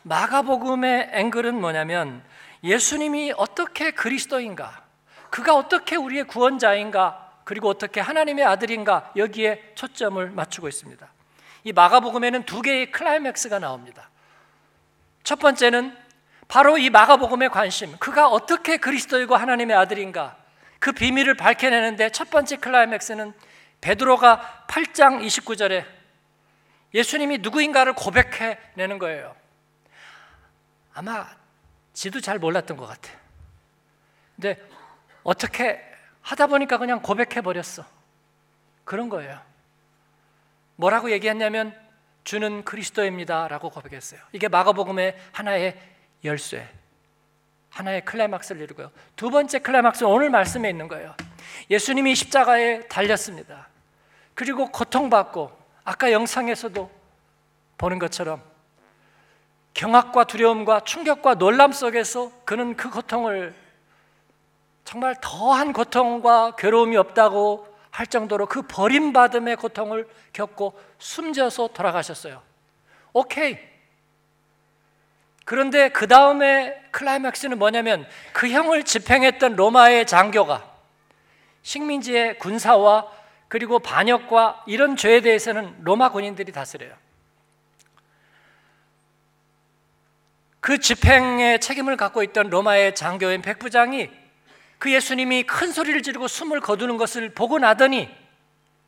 마가복음의 0.03 1.11
앵글은 1.13 1.61
뭐냐면 1.61 2.23
예수님이 2.65 3.33
어떻게 3.37 3.91
그리스도인가, 3.91 4.83
그가 5.31 5.55
어떻게 5.57 5.97
우리의 5.97 6.25
구원자인가, 6.25 7.31
그리고 7.45 7.69
어떻게 7.69 8.01
하나님의 8.01 8.45
아들인가 8.45 9.13
여기에 9.17 9.73
초점을 9.75 10.31
맞추고 10.31 10.69
있습니다. 10.69 11.13
이 11.65 11.73
마가복음에는 11.73 12.45
두 12.45 12.63
개의 12.63 12.91
클라이맥스가 12.91 13.59
나옵니다. 13.59 14.11
첫 15.25 15.39
번째는 15.39 15.97
바로 16.49 16.77
이 16.79 16.91
마가복음의 16.91 17.51
관심, 17.51 17.97
그가 17.99 18.29
어떻게 18.29 18.77
그리스도이고 18.77 19.35
하나님의 19.37 19.77
아들인가 19.77 20.37
그 20.79 20.93
비밀을 20.93 21.35
밝혀내는데 21.35 22.11
첫 22.11 22.31
번째 22.31 22.57
클라이맥스는 22.57 23.33
베드로가 23.81 24.65
8장 24.69 25.25
29절에 25.25 25.85
예수님이 26.95 27.39
누구인가를 27.39 27.95
고백해내는 27.95 28.99
거예요. 28.99 29.35
아마 30.95 31.27
지도 31.93 32.21
잘 32.21 32.39
몰랐던 32.39 32.77
것 32.77 32.87
같아. 32.87 33.11
근데 34.37 34.61
어떻게 35.23 35.81
하다 36.23 36.47
보니까 36.49 36.79
그냥 36.79 37.03
고백해 37.03 37.41
버렸어. 37.43 37.85
그런 38.85 39.09
거예요. 39.09 39.41
뭐라고 40.77 41.11
얘기했냐면 41.11 41.79
주는 42.25 42.65
그리스도입니다라고 42.65 43.71
고백했어요. 43.71 44.21
이게 44.33 44.49
마가복음의 44.49 45.17
하나의 45.33 45.81
열쇠, 46.25 46.69
하나의 47.71 48.05
클라이막스를 48.05 48.63
이루고요. 48.63 48.91
두 49.17 49.31
번째 49.31 49.59
클라이막스는 49.59 50.11
오늘 50.11 50.31
말씀에 50.31 50.71
있는 50.71 50.89
거예요. 50.89 51.15
예수님이 51.71 52.15
십자가에 52.15 52.87
달렸습니다. 52.89 53.69
그리고 54.35 54.71
고통받고 54.71 55.57
아까 55.85 56.13
영상에서도 56.13 56.91
보는 57.79 57.99
것처럼 57.99 58.43
경악과 59.75 60.25
두려움과 60.25 60.81
충격과 60.81 61.35
놀람 61.35 61.73
속에서 61.73 62.31
그는 62.45 62.77
그 62.77 62.91
고통을 62.91 63.55
정말 64.85 65.17
더한 65.21 65.73
고통과 65.73 66.57
괴로움이 66.57 66.97
없다고 66.97 67.67
할 67.91 68.07
정도로 68.07 68.47
그 68.47 68.63
버림받음의 68.63 69.57
고통을 69.57 70.09
겪고 70.33 70.79
숨져서 70.99 71.69
돌아가셨어요. 71.69 72.43
오케이. 73.13 73.59
그런데 75.45 75.89
그 75.91 76.07
다음에 76.07 76.81
클라이맥스는 76.91 77.59
뭐냐면 77.59 78.07
그 78.33 78.49
형을 78.49 78.85
집행했던 78.85 79.57
로마의 79.57 80.07
장교가 80.07 80.71
식민지의 81.63 82.39
군사와 82.39 83.11
그리고 83.49 83.79
반역과 83.79 84.65
이런 84.67 84.97
죄에 84.97 85.21
대해서는 85.21 85.77
로마 85.83 86.11
군인들이 86.11 86.53
다스려요. 86.53 86.95
그 90.63 90.79
집행의 90.79 91.61
책임을 91.61 91.97
갖고 91.97 92.23
있던 92.23 92.49
로마의 92.49 92.95
장교인 92.95 93.43
백부장이 93.43 94.09
그 94.79 94.93
예수님이 94.93 95.43
큰 95.43 95.73
소리를 95.73 96.01
지르고 96.03 96.29
숨을 96.29 96.61
거두는 96.61 96.99
것을 96.99 97.31
보고 97.35 97.59
나더니 97.59 98.09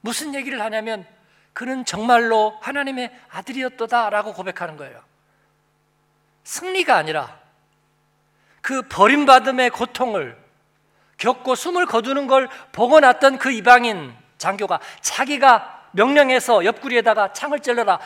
무슨 0.01 0.37
얘기를 0.37 0.61
하냐면 0.61 1.05
그는 1.53 1.85
정말로 1.85 2.57
하나님의 2.61 3.11
아들이었도다라고 3.29 4.35
고백하는 4.35 4.77
거예요. 4.77 5.03
승리가 6.45 6.95
아니라 6.95 7.41
그 8.61 8.83
버림받음의 8.83 9.71
고통을 9.71 10.39
겪고 11.17 11.57
숨을 11.57 11.87
거두는 11.87 12.29
걸 12.29 12.49
보고 12.71 13.01
났던 13.01 13.39
그 13.39 13.51
이방인 13.51 14.15
장교가 14.39 14.79
자기가 15.01 15.89
명령해서 15.91 16.65
옆구리에다가 16.65 17.33
창을 17.33 17.59
찔러라 17.59 17.99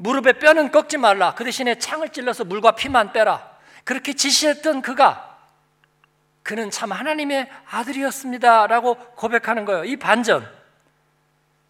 무릎에 0.00 0.32
뼈는 0.32 0.70
꺾지 0.70 0.96
말라. 0.96 1.34
그 1.34 1.44
대신에 1.44 1.78
창을 1.78 2.08
찔러서 2.08 2.44
물과 2.44 2.72
피만 2.72 3.12
빼라. 3.12 3.58
그렇게 3.84 4.14
지시했던 4.14 4.80
그가 4.80 5.38
그는 6.42 6.70
참 6.70 6.90
하나님의 6.90 7.50
아들이었습니다. 7.70 8.66
라고 8.66 8.94
고백하는 8.94 9.66
거예요. 9.66 9.84
이 9.84 9.96
반전. 9.96 10.50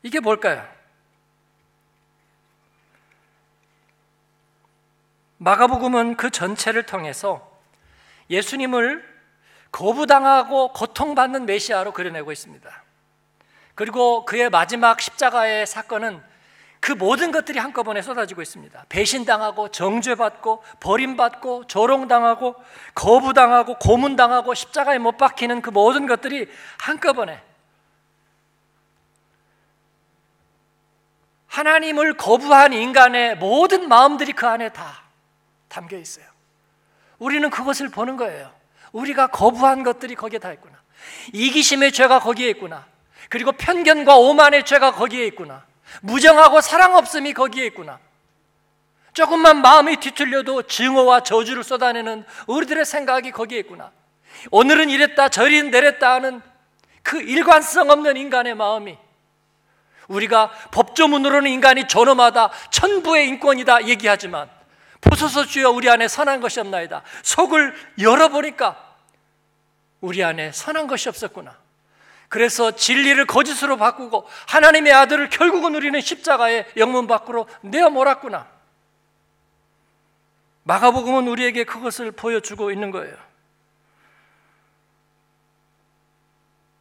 이게 0.05 0.21
뭘까요? 0.21 0.67
마가복음은 5.39 6.17
그 6.17 6.31
전체를 6.31 6.85
통해서 6.85 7.59
예수님을 8.29 9.05
거부당하고 9.73 10.73
고통받는 10.73 11.47
메시아로 11.47 11.93
그려내고 11.93 12.31
있습니다. 12.31 12.71
그리고 13.75 14.25
그의 14.25 14.51
마지막 14.51 15.01
십자가의 15.01 15.67
사건은 15.67 16.23
그 16.81 16.93
모든 16.93 17.31
것들이 17.31 17.59
한꺼번에 17.59 18.01
쏟아지고 18.01 18.41
있습니다. 18.41 18.87
배신당하고 18.89 19.69
정죄받고 19.69 20.65
버림받고 20.81 21.67
조롱당하고 21.67 22.57
거부당하고 22.95 23.77
고문당하고 23.79 24.55
십자가에 24.55 24.99
못 24.99 25.19
박히는 25.19 25.61
그 25.61 25.69
모든 25.69 26.07
것들이 26.07 26.49
한꺼번에 26.79 27.43
하나님을 31.47 32.17
거부한 32.17 32.73
인간의 32.73 33.37
모든 33.37 33.89
마음들이 33.89 34.33
그 34.33 34.47
안에 34.47 34.71
다 34.71 35.03
담겨 35.69 35.99
있어요. 35.99 36.25
우리는 37.19 37.51
그것을 37.51 37.91
보는 37.91 38.17
거예요. 38.17 38.51
우리가 38.93 39.27
거부한 39.27 39.83
것들이 39.83 40.15
거기에 40.15 40.39
다 40.39 40.53
있구나. 40.53 40.81
이기심의 41.35 41.93
죄가 41.93 42.21
거기에 42.21 42.49
있구나. 42.51 42.87
그리고 43.29 43.53
편견과 43.53 44.17
오만의 44.17 44.65
죄가 44.65 44.93
거기에 44.93 45.27
있구나. 45.27 45.65
무정하고 46.03 46.61
사랑 46.61 46.97
없음이 46.97 47.33
거기에 47.33 47.67
있구나. 47.67 47.99
조금만 49.13 49.61
마음이 49.61 49.97
뒤틀려도 49.97 50.63
증오와 50.63 51.23
저주를 51.23 51.65
쏟아내는 51.65 52.25
우리들의 52.47 52.85
생각이 52.85 53.33
거기에 53.33 53.59
있구나. 53.61 53.91
오늘은 54.51 54.89
이랬다, 54.91 55.29
저리는 55.29 55.71
내랬다 55.71 56.13
하는 56.13 56.41
그 57.03 57.21
일관성 57.21 57.91
없는 57.91 58.17
인간의 58.17 58.55
마음이 58.55 58.97
우리가 60.09 60.51
법조문으로는 60.73 61.51
인간이 61.51 61.87
존엄하다, 61.89 62.51
천부의 62.71 63.29
인권이다 63.29 63.87
얘기하지만 63.87 64.49
보소서 65.01 65.45
주여 65.45 65.71
우리 65.71 65.89
안에 65.89 66.09
선한 66.09 66.41
것이 66.41 66.61
없나이다. 66.61 67.03
속을 67.23 67.75
열어보니까 68.01 68.97
우리 70.01 70.23
안에 70.23 70.53
선한 70.53 70.87
것이 70.87 71.09
없었구나. 71.09 71.57
그래서 72.31 72.71
진리를 72.71 73.27
거짓으로 73.27 73.77
바꾸고 73.77 74.27
하나님의 74.47 74.93
아들을 74.93 75.31
결국은 75.31 75.75
우리는 75.75 76.01
십자가의 76.01 76.65
영문 76.77 77.09
밖으로 77.09 77.49
내어 77.61 77.91
몰았구나. 77.91 78.49
마가복음은 80.63 81.27
우리에게 81.27 81.65
그것을 81.65 82.13
보여주고 82.13 82.71
있는 82.71 82.93
거예요. 82.93 83.17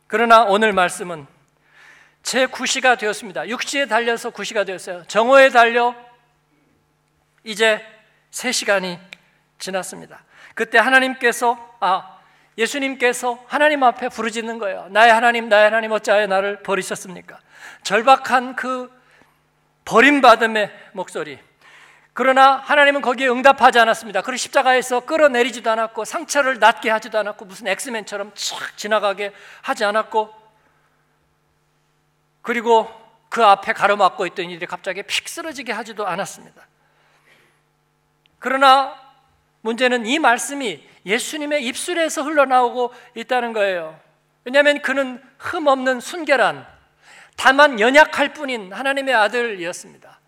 그러나 0.06 0.44
오늘 0.44 0.72
말씀은 0.72 1.26
제 2.22 2.46
구시가 2.46 2.98
되었습니다. 2.98 3.50
육시에 3.50 3.88
달려서 3.88 4.30
구시가 4.30 4.66
되었어요. 4.66 5.06
정오에 5.08 5.50
달려 5.50 5.96
이제 7.44 7.84
세 8.30 8.52
시간이 8.52 9.00
지났습니다. 9.58 10.24
그때 10.54 10.78
하나님께서 10.78 11.78
아 11.80 12.19
예수님께서 12.60 13.42
하나님 13.48 13.84
앞에 13.84 14.10
부르짖는 14.10 14.60
거예요. 14.60 14.88
나의 14.90 15.14
하나님, 15.14 15.48
나의 15.48 15.64
하나님 15.64 15.92
어찌하여 15.94 16.28
나를 16.28 16.62
버리셨습니까? 16.62 17.40
절박한 17.84 18.56
그 18.58 18.92
버림받음의 19.86 20.70
목소리. 20.92 21.40
그러나 22.12 22.58
하나님은 22.58 23.02
거기에 23.02 23.30
응답하지 23.30 23.80
않았습니다. 23.80 24.22
그리고 24.24 24.36
십자가에서 24.36 25.00
끌어내리지도 25.02 25.72
않았고 25.72 26.04
상처를 26.04 26.60
낫게 26.60 26.90
하지도 26.90 27.18
않았고 27.18 27.46
무슨 27.46 27.68
엑스맨처럼 27.68 28.34
촥 28.34 28.76
지나가게 28.76 29.32
하지 29.62 29.86
않았고 29.86 30.34
그리고 32.42 32.92
그 33.30 33.46
앞에 33.46 33.72
가로막고 33.72 34.26
있던 34.28 34.50
이들이 34.50 34.66
갑자기 34.66 35.02
픽 35.04 35.30
쓰러지게 35.30 35.72
하지도 35.72 36.06
않았습니다. 36.06 36.68
그러나 38.40 38.96
문제는 39.62 40.06
이 40.06 40.20
말씀이 40.20 40.89
예수님의 41.06 41.66
입술에서 41.66 42.24
흘러나오고 42.24 42.94
있다는 43.16 43.54
거예요. 43.54 44.00
왜냐하면 44.44 44.82
그는 44.82 45.22
흠 45.38 45.68
없는 45.68 46.00
순결한 46.00 46.66
다만 47.36 47.80
연약할 47.80 48.34
뿐인 48.34 48.74
하나님의 48.74 49.14
아들이었습니다. 49.14 50.20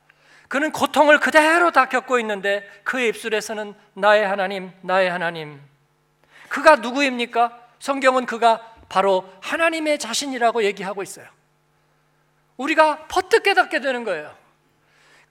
그는 0.48 0.72
고통을 0.72 1.20
그대로 1.20 1.72
다 1.72 1.86
겪고 1.88 2.20
있는데 2.20 2.70
그의 2.84 3.10
입술에서는 3.10 3.74
나의 3.94 4.28
하나님, 4.28 4.72
나의 4.82 5.10
하나님. 5.10 5.62
그가 6.50 6.78
누구입니까? 6.78 7.58
성경은 7.80 8.26
그가 8.26 8.76
바로 8.90 9.32
하나님의 9.42 9.98
자신이라고 9.98 10.64
얘기하고 10.64 11.04
있어요. 11.04 11.26
우리가 12.58 13.08
퍼뜩 13.08 13.44
깨닫게 13.44 13.80
되는 13.80 14.04
거예요. 14.04 14.36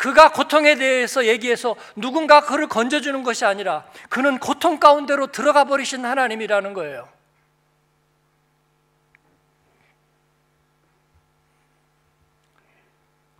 그가 0.01 0.33
고통에 0.33 0.77
대해서 0.77 1.27
얘기해서 1.27 1.77
누군가 1.95 2.41
그를 2.41 2.69
건져주는 2.69 3.23
것이 3.23 3.45
아니라 3.45 3.85
그는 4.09 4.39
고통 4.39 4.81
가운데로 4.81 5.27
들어가 5.27 5.65
버리신 5.65 6.07
하나님이라는 6.07 6.73
거예요. 6.73 7.07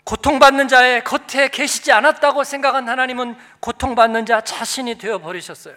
고통받는 0.05 0.69
자의 0.69 1.03
겉에 1.03 1.49
계시지 1.49 1.93
않았다고 1.93 2.45
생각한 2.45 2.91
하나님은 2.91 3.39
고통받는 3.61 4.27
자 4.27 4.43
자신이 4.43 4.99
되어 4.99 5.19
버리셨어요. 5.19 5.77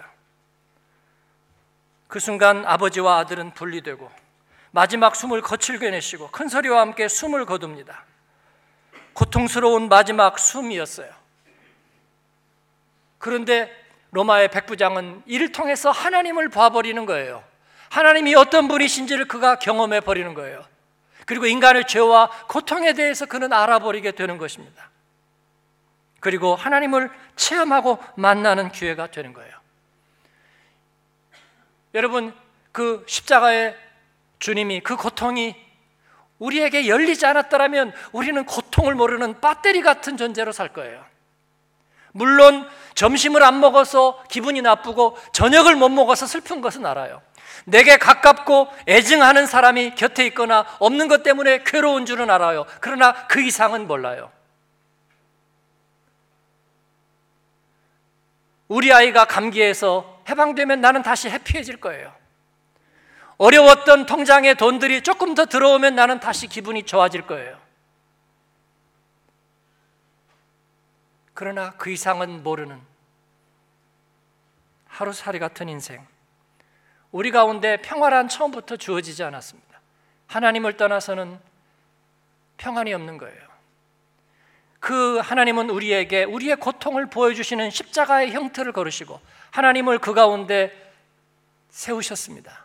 그 2.10 2.19
순간 2.19 2.65
아버지와 2.65 3.19
아들은 3.19 3.54
분리되고 3.54 4.12
마지막 4.72 5.15
숨을 5.15 5.41
거칠게 5.43 5.91
내쉬고 5.91 6.32
큰 6.32 6.50
소리와 6.50 6.82
함께 6.82 7.08
숨을 7.08 7.46
거둡니다. 7.46 8.04
고통스러운 9.13 9.89
마지막 9.89 10.39
숨이었어요. 10.39 11.10
그런데 13.17 13.71
로마의 14.12 14.49
백부장은 14.49 15.23
이를 15.26 15.52
통해서 15.52 15.89
하나님을 15.91 16.49
봐버리는 16.49 17.06
거예요. 17.06 17.43
하나님이 17.89 18.36
어떤 18.36 18.67
분이신지를 18.67 19.28
그가 19.28 19.60
경험해 19.60 20.02
버리는 20.02 20.34
거예요. 20.34 20.65
그리고 21.26 21.45
인간의 21.45 21.88
죄와 21.88 22.30
고통에 22.47 22.93
대해서 22.93 23.26
그는 23.26 23.54
알아버리게 23.54 24.12
되는 24.12 24.38
것입니다. 24.38 24.89
그리고 26.19 26.56
하나님을 26.56 27.12
체험하고 27.36 27.99
만나는 28.15 28.71
기회가 28.71 29.08
되는 29.08 29.34
거예요. 29.34 29.52
여러분, 31.93 32.36
그 32.71 33.06
십자가의 33.08 33.78
주님이 34.39 34.82
그 34.82 34.95
고통이 34.95 35.56
우리에게 36.39 36.88
열리지 36.88 37.26
않았더라면 37.26 37.93
우리는 38.12 38.43
고통을 38.46 38.96
모르는 38.96 39.39
배터리 39.39 39.82
같은 39.82 40.17
존재로 40.17 40.52
살 40.52 40.69
거예요. 40.69 41.04
물론 42.12 42.67
점심을 42.96 43.43
안 43.43 43.60
먹어서 43.60 44.24
기분이 44.30 44.62
나쁘고 44.62 45.17
저녁을 45.34 45.76
못 45.76 45.89
먹어서 45.89 46.28
슬픈 46.28 46.62
것은 46.62 46.86
알아요. 46.86 47.22
내게 47.65 47.98
가깝고 47.98 48.67
애증하는 48.88 49.48
사람이 49.48 49.96
곁에 49.96 50.26
있거나 50.28 50.65
없는 50.80 51.08
것 51.08 51.24
때문에 51.24 51.63
괴로운 51.63 52.06
줄은 52.06 52.30
알아요. 52.30 52.65
그러나 52.82 53.13
그 53.28 53.41
이상은 53.41 53.88
몰라요. 53.88 54.32
우리 58.67 58.91
아이가 58.91 59.26
감기에서 59.26 60.22
해방되면 60.30 60.82
나는 60.82 61.04
다시 61.04 61.30
해피해질 61.30 61.78
거예요. 61.78 62.13
어려웠던 63.38 64.06
통장에 64.06 64.54
돈들이 64.54 65.02
조금 65.02 65.36
더 65.36 65.46
들어오면 65.46 65.96
나는 65.96 66.19
다시 66.19 66.48
기분이 66.48 66.84
좋아질 66.84 67.28
거예요. 67.28 67.60
그러나 71.34 71.72
그 71.72 71.89
이상은 71.89 72.43
모르는 72.43 72.80
하루살이 74.88 75.39
같은 75.39 75.67
인생. 75.69 76.06
우리 77.12 77.32
가운데 77.32 77.78
평화란 77.78 78.28
처음부터 78.28 78.78
주어지지 78.78 79.24
않았습니다. 79.24 79.80
하나님을 80.28 80.78
떠나서는 80.78 81.39
평안이 82.58 82.93
없는 82.93 83.17
거예요. 83.17 83.54
그 84.80 85.19
하나님은 85.19 85.69
우리에게 85.69 86.24
우리의 86.26 86.58
고통을 86.58 87.10
보여주시는 87.10 87.69
십자가의 87.69 88.32
형태를 88.32 88.74
걸으시고 88.74 89.19
하나님을 89.52 90.00
그 90.00 90.13
가운데 90.13 90.91
세우셨습니다. 91.69 92.62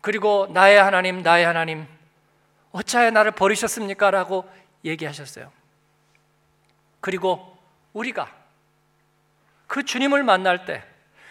그리고 0.00 0.48
나의 0.50 0.80
하나님, 0.80 1.22
나의 1.22 1.44
하나님, 1.44 1.86
어찌하여 2.72 3.10
나를 3.10 3.32
버리셨습니까? 3.32 4.10
라고 4.10 4.48
얘기하셨어요. 4.84 5.50
그리고 7.00 7.56
우리가 7.92 8.32
그 9.66 9.84
주님을 9.84 10.22
만날 10.22 10.64
때, 10.64 10.82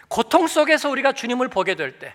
고통 0.08 0.48
속에서 0.48 0.90
우리가 0.90 1.14
주님을 1.14 1.50
보게 1.50 1.76
될 1.76 2.00
때, 2.00 2.14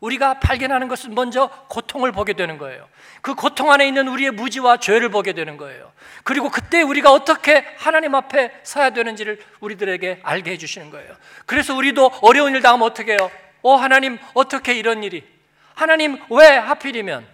우리가 0.00 0.38
발견하는 0.38 0.86
것은 0.86 1.14
먼저 1.14 1.48
고통을 1.68 2.12
보게 2.12 2.32
되는 2.32 2.56
거예요. 2.56 2.88
그 3.20 3.34
고통 3.34 3.72
안에 3.72 3.86
있는 3.88 4.06
우리의 4.06 4.30
무지와 4.30 4.76
죄를 4.76 5.08
보게 5.08 5.32
되는 5.32 5.56
거예요. 5.56 5.90
그리고 6.22 6.50
그때 6.50 6.82
우리가 6.82 7.10
어떻게 7.10 7.64
하나님 7.78 8.14
앞에 8.14 8.60
서야 8.62 8.90
되는지를 8.90 9.42
우리들에게 9.60 10.20
알게 10.22 10.52
해주시는 10.52 10.90
거예요. 10.90 11.16
그래서 11.46 11.74
우리도 11.74 12.12
어려운 12.22 12.54
일 12.54 12.62
당하면 12.62 12.86
어떻게 12.86 13.12
해요? 13.12 13.30
어, 13.62 13.74
하나님, 13.74 14.18
어떻게 14.34 14.74
이런 14.74 15.02
일이? 15.02 15.37
하나님 15.78 16.20
왜 16.28 16.56
하필이면? 16.56 17.24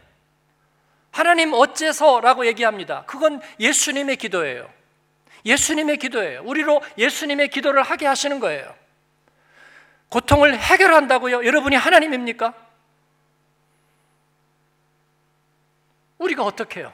하나님 1.11 1.55
어째서 1.55 2.21
라고 2.21 2.45
얘기합니다. 2.45 3.05
그건 3.07 3.41
예수님의 3.59 4.17
기도예요. 4.19 4.71
예수님의 5.47 5.97
기도예요. 5.97 6.43
우리로 6.43 6.83
예수님의 6.99 7.49
기도를 7.49 7.83
하게 7.83 8.07
하시는 8.07 8.39
거예요. 8.41 8.77
고통을 10.11 10.59
해결한다고요? 10.59 11.47
여러분이 11.47 11.75
하나님입니까? 11.75 12.53
우리가 16.19 16.45
어떻게 16.45 16.81
해요? 16.81 16.93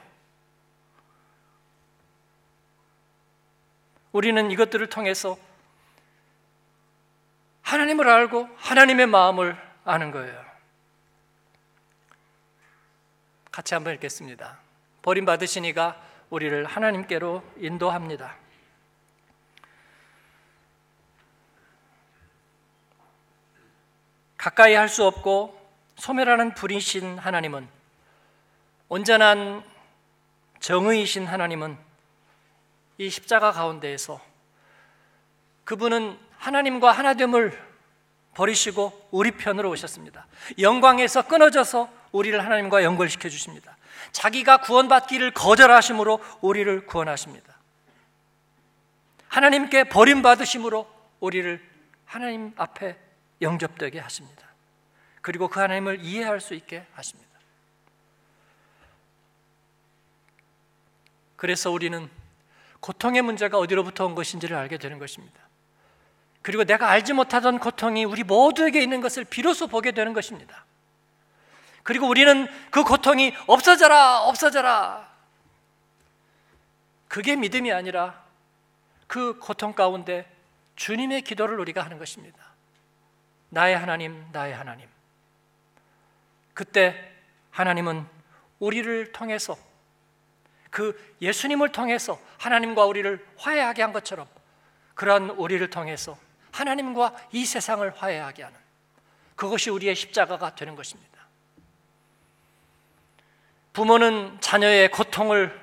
우리는 4.13 4.49
이것들을 4.51 4.87
통해서 4.87 5.37
하나님을 7.61 8.07
알고 8.07 8.47
하나님의 8.55 9.07
마음을 9.07 9.57
아는 9.83 10.11
거예요. 10.11 10.50
같이 13.51 13.73
한번 13.73 13.93
읽겠습니다. 13.95 14.59
버림받으신 15.01 15.65
이가 15.65 16.01
우리를 16.29 16.65
하나님께로 16.65 17.43
인도합니다. 17.57 18.35
가까이 24.37 24.73
할 24.73 24.87
수 24.89 25.05
없고 25.05 25.59
소멸하는 25.97 26.55
불이신 26.55 27.19
하나님은 27.19 27.67
온전한 28.89 29.63
정의이신 30.59 31.27
하나님은 31.27 31.77
이 32.97 33.09
십자가 33.09 33.51
가운데에서 33.51 34.19
그분은 35.63 36.17
하나님과 36.37 36.91
하나됨을 36.91 37.71
버리시고 38.33 39.09
우리 39.11 39.31
편으로 39.31 39.69
오셨습니다. 39.69 40.25
영광에서 40.57 41.27
끊어져서 41.27 42.00
우리를 42.11 42.43
하나님과 42.43 42.83
연결시켜 42.83 43.29
주십니다. 43.29 43.77
자기가 44.11 44.57
구원받기를 44.57 45.31
거절하심으로 45.31 46.19
우리를 46.41 46.85
구원하십니다. 46.85 47.55
하나님께 49.27 49.85
버림받으심으로 49.85 50.87
우리를 51.21 51.63
하나님 52.05 52.51
앞에 52.57 52.97
영접되게 53.41 53.99
하십니다. 53.99 54.47
그리고 55.21 55.47
그 55.47 55.59
하나님을 55.59 56.01
이해할 56.01 56.41
수 56.41 56.53
있게 56.53 56.85
하십니다. 56.93 57.31
그래서 61.37 61.71
우리는 61.71 62.09
고통의 62.81 63.21
문제가 63.21 63.57
어디로부터 63.57 64.05
온 64.05 64.15
것인지를 64.15 64.57
알게 64.57 64.77
되는 64.77 64.99
것입니다. 64.99 65.39
그리고 66.41 66.63
내가 66.63 66.89
알지 66.89 67.13
못하던 67.13 67.59
고통이 67.59 68.03
우리 68.03 68.23
모두에게 68.23 68.81
있는 68.81 68.99
것을 68.99 69.23
비로소 69.23 69.67
보게 69.67 69.91
되는 69.91 70.13
것입니다. 70.13 70.65
그리고 71.83 72.07
우리는 72.07 72.47
그 72.69 72.83
고통이 72.83 73.33
없어져라, 73.47 74.21
없어져라. 74.21 75.09
그게 77.07 77.35
믿음이 77.35 77.71
아니라 77.71 78.23
그 79.07 79.37
고통 79.39 79.73
가운데 79.73 80.29
주님의 80.75 81.23
기도를 81.23 81.59
우리가 81.59 81.83
하는 81.83 81.99
것입니다. 81.99 82.37
나의 83.49 83.77
하나님, 83.77 84.25
나의 84.31 84.53
하나님. 84.53 84.87
그때 86.53 87.11
하나님은 87.51 88.05
우리를 88.59 89.11
통해서 89.11 89.57
그 90.69 91.15
예수님을 91.21 91.71
통해서 91.73 92.19
하나님과 92.37 92.85
우리를 92.85 93.27
화해하게 93.37 93.81
한 93.81 93.91
것처럼 93.91 94.27
그러한 94.95 95.31
우리를 95.31 95.69
통해서 95.69 96.17
하나님과 96.51 97.15
이 97.33 97.45
세상을 97.45 97.89
화해하게 97.97 98.43
하는 98.43 98.57
그것이 99.35 99.69
우리의 99.69 99.95
십자가가 99.95 100.55
되는 100.55 100.75
것입니다. 100.75 101.10
부모는 103.73 104.39
자녀의 104.41 104.91
고통을 104.91 105.59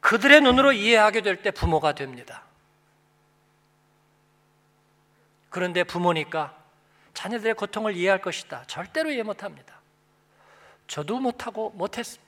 그들의 0.00 0.40
눈으로 0.42 0.72
이해하게 0.72 1.22
될 1.22 1.42
때 1.42 1.50
부모가 1.50 1.94
됩니다. 1.94 2.42
그런데 5.50 5.84
부모니까 5.84 6.56
자녀들의 7.14 7.54
고통을 7.54 7.96
이해할 7.96 8.20
것이다. 8.20 8.64
절대로 8.66 9.10
이해 9.10 9.22
못 9.22 9.44
합니다. 9.44 9.80
저도 10.88 11.20
못하고 11.20 11.70
못했, 11.70 12.18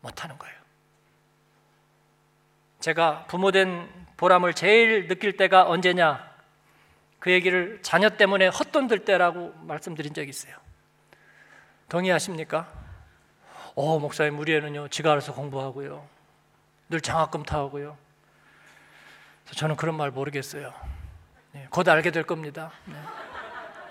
못하는 0.00 0.36
거예요. 0.38 0.56
제가 2.80 3.26
부모된 3.26 3.88
보람을 4.16 4.54
제일 4.54 5.06
느낄 5.06 5.36
때가 5.36 5.68
언제냐? 5.68 6.28
그 7.20 7.30
얘기를 7.30 7.80
자녀 7.82 8.10
때문에 8.10 8.48
헛돈 8.48 8.88
들 8.88 9.04
때라고 9.04 9.52
말씀드린 9.62 10.12
적이 10.12 10.30
있어요. 10.30 10.56
동의하십니까? 11.88 12.87
어, 13.74 13.98
목사님, 13.98 14.38
우리 14.38 14.54
애는요, 14.54 14.88
지가 14.88 15.12
알아서 15.12 15.32
공부하고요. 15.32 16.06
늘 16.88 17.00
장학금 17.00 17.42
타오고요. 17.42 17.96
저는 19.54 19.76
그런 19.76 19.96
말 19.96 20.10
모르겠어요. 20.10 20.72
네, 21.52 21.66
곧 21.70 21.88
알게 21.88 22.10
될 22.10 22.24
겁니다. 22.24 22.72
네. 22.84 22.94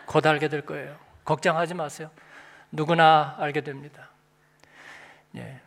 곧 0.06 0.26
알게 0.26 0.48
될 0.48 0.66
거예요. 0.66 0.98
걱정하지 1.26 1.74
마세요. 1.74 2.10
누구나 2.72 3.36
알게 3.40 3.62
됩니다. 3.62 4.10
예. 5.36 5.60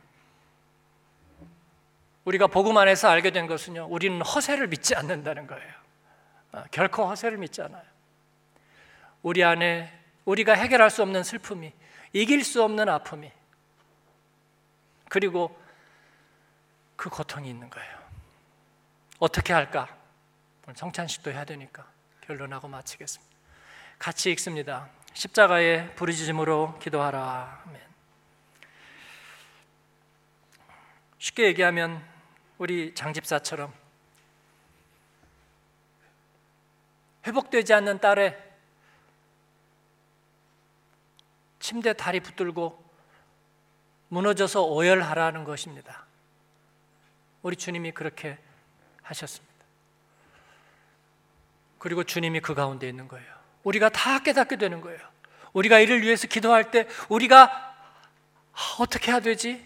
우리가 2.25 2.47
복음 2.47 2.77
안에서 2.77 3.09
알게 3.09 3.31
된 3.31 3.47
것은요, 3.47 3.87
우리는 3.91 4.21
허세를 4.23 4.69
믿지 4.69 4.95
않는다는 4.95 5.47
거예요. 5.47 5.73
아, 6.53 6.65
결코 6.71 7.07
허세를 7.07 7.39
믿지 7.39 7.63
않아요. 7.63 7.83
우리 9.23 9.45
안에 9.45 9.93
우리가 10.25 10.55
해결할 10.55 10.91
수 10.91 11.03
없는 11.03 11.23
슬픔이, 11.23 11.73
이길 12.13 12.45
수 12.45 12.63
없는 12.63 12.89
아픔이, 12.89 13.31
그리고 15.11 15.61
그 16.97 17.11
고통이 17.11 17.51
있는 17.51 17.69
거예요. 17.69 17.99
어떻게 19.19 19.53
할까? 19.53 19.95
오늘 20.65 20.77
성찬식도 20.77 21.33
해야 21.33 21.45
되니까 21.45 21.85
결론하고 22.23 22.69
마치겠습니다. 22.69 23.37
같이 23.99 24.31
읽습니다. 24.31 24.89
십자가의 25.13 25.95
부르짖음으로 25.97 26.79
기도하라. 26.79 27.65
아멘. 27.67 27.83
쉽게 31.19 31.45
얘기하면 31.47 32.03
우리 32.59 32.95
장집사처럼 32.95 33.75
회복되지 37.27 37.75
않는 37.75 37.99
딸의 37.99 38.51
침대 41.59 41.95
다리 41.95 42.21
붙들고 42.21 42.90
무너져서 44.11 44.65
오열하라는 44.65 45.45
것입니다. 45.45 46.05
우리 47.43 47.57
주님이 47.57 47.93
그렇게 47.93 48.37
하셨습니다. 49.03 49.51
그리고 51.79 52.05
주님이 52.05 52.41
그 52.41 52.55
가운데 52.55 52.89
있는 52.89 53.09
거예요. 53.09 53.27
우리가 53.65 53.89
다 53.89 54.19
깨닫게 54.19 54.57
되는 54.57 54.81
거예요. 54.81 55.01
우리가 55.53 55.79
이를 55.79 56.03
위해서 56.03 56.27
기도할 56.27 56.71
때 56.71 56.87
우리가 57.09 57.75
어떻게 58.79 59.11
해야 59.11 59.21
되지? 59.21 59.65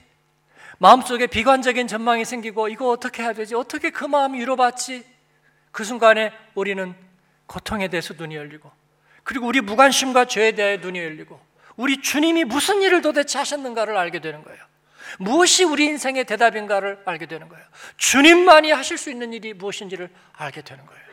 마음속에 0.78 1.26
비관적인 1.26 1.88
전망이 1.88 2.24
생기고 2.24 2.68
이거 2.68 2.90
어떻게 2.90 3.22
해야 3.22 3.32
되지? 3.32 3.54
어떻게 3.54 3.90
그 3.90 4.04
마음이 4.04 4.38
위로받지? 4.40 5.04
그 5.72 5.84
순간에 5.84 6.32
우리는 6.54 6.94
고통에 7.46 7.88
대해서 7.88 8.14
눈이 8.14 8.36
열리고 8.36 8.70
그리고 9.22 9.46
우리 9.46 9.60
무관심과 9.60 10.26
죄에 10.26 10.52
대해 10.52 10.76
눈이 10.76 10.98
열리고 10.98 11.40
우리 11.76 12.00
주님이 12.00 12.44
무슨 12.44 12.82
일을 12.82 13.02
도대체 13.02 13.38
하셨는가를 13.38 13.96
알게 13.96 14.20
되는 14.20 14.42
거예요. 14.44 14.62
무엇이 15.18 15.64
우리 15.64 15.84
인생의 15.86 16.24
대답인가를 16.24 17.02
알게 17.04 17.26
되는 17.26 17.48
거예요. 17.48 17.64
주님만이 17.96 18.72
하실 18.72 18.98
수 18.98 19.10
있는 19.10 19.32
일이 19.32 19.52
무엇인지를 19.54 20.10
알게 20.32 20.62
되는 20.62 20.84
거예요. 20.86 21.04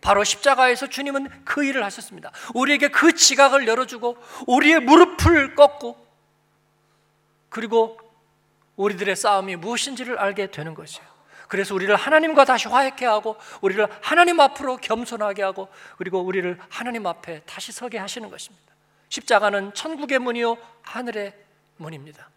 바로 0.00 0.24
십자가에서 0.24 0.86
주님은 0.86 1.44
그 1.44 1.64
일을 1.64 1.84
하셨습니다. 1.84 2.30
우리에게 2.54 2.88
그 2.88 3.14
지각을 3.14 3.66
열어주고 3.66 4.16
우리의 4.46 4.80
무릎을 4.80 5.54
꺾고 5.54 6.06
그리고 7.48 7.98
우리들의 8.76 9.16
싸움이 9.16 9.56
무엇인지를 9.56 10.18
알게 10.18 10.50
되는 10.50 10.74
것이에요. 10.74 11.06
그래서 11.48 11.74
우리를 11.74 11.94
하나님과 11.96 12.44
다시 12.44 12.68
화해케 12.68 13.06
하고 13.06 13.36
우리를 13.62 13.86
하나님 14.02 14.38
앞으로 14.38 14.76
겸손하게 14.76 15.42
하고 15.42 15.68
그리고 15.96 16.20
우리를 16.20 16.58
하나님 16.68 17.06
앞에 17.06 17.40
다시 17.46 17.72
서게 17.72 17.98
하시는 17.98 18.30
것입니다. 18.30 18.68
십자가는 19.08 19.74
천국의 19.74 20.18
문이요 20.18 20.56
하늘의 20.82 21.34
문입니다. 21.76 22.28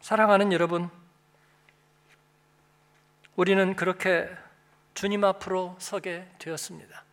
사랑하는 0.00 0.52
여러분, 0.52 0.88
우리는 3.34 3.76
그렇게 3.76 4.28
주님 4.94 5.24
앞으로 5.24 5.76
서게 5.78 6.26
되었습니다. 6.38 7.04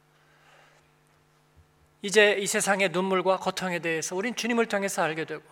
이제 2.01 2.33
이 2.33 2.47
세상의 2.47 2.89
눈물과 2.89 3.37
고통에 3.37 3.79
대해서 3.79 4.15
우린 4.15 4.35
주님을 4.35 4.67
통해서 4.67 5.01
알게 5.01 5.25
되고 5.25 5.43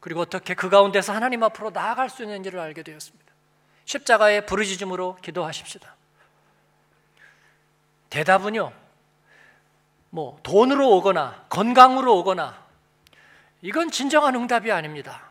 그리고 0.00 0.20
어떻게 0.20 0.54
그 0.54 0.68
가운데서 0.68 1.12
하나님 1.12 1.42
앞으로 1.44 1.70
나아갈 1.70 2.10
수 2.10 2.22
있는지를 2.24 2.60
알게 2.60 2.82
되었습니다. 2.82 3.32
십자가의 3.84 4.46
부르짖음으로 4.46 5.16
기도하십시다. 5.22 5.94
대답은요. 8.10 8.72
뭐 10.14 10.38
돈으로 10.44 10.90
오거나 10.90 11.44
건강으로 11.48 12.16
오거나 12.18 12.56
이건 13.62 13.90
진정한 13.90 14.36
응답이 14.36 14.70
아닙니다. 14.70 15.22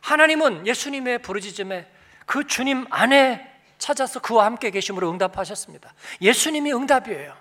하나님은 0.00 0.66
예수님의 0.66 1.22
부르짖음에 1.22 1.88
그 2.26 2.48
주님 2.48 2.84
안에 2.90 3.48
찾아서 3.78 4.18
그와 4.18 4.46
함께 4.46 4.70
계심으로 4.70 5.08
응답하셨습니다. 5.08 5.94
예수님이 6.20 6.72
응답이에요. 6.72 7.32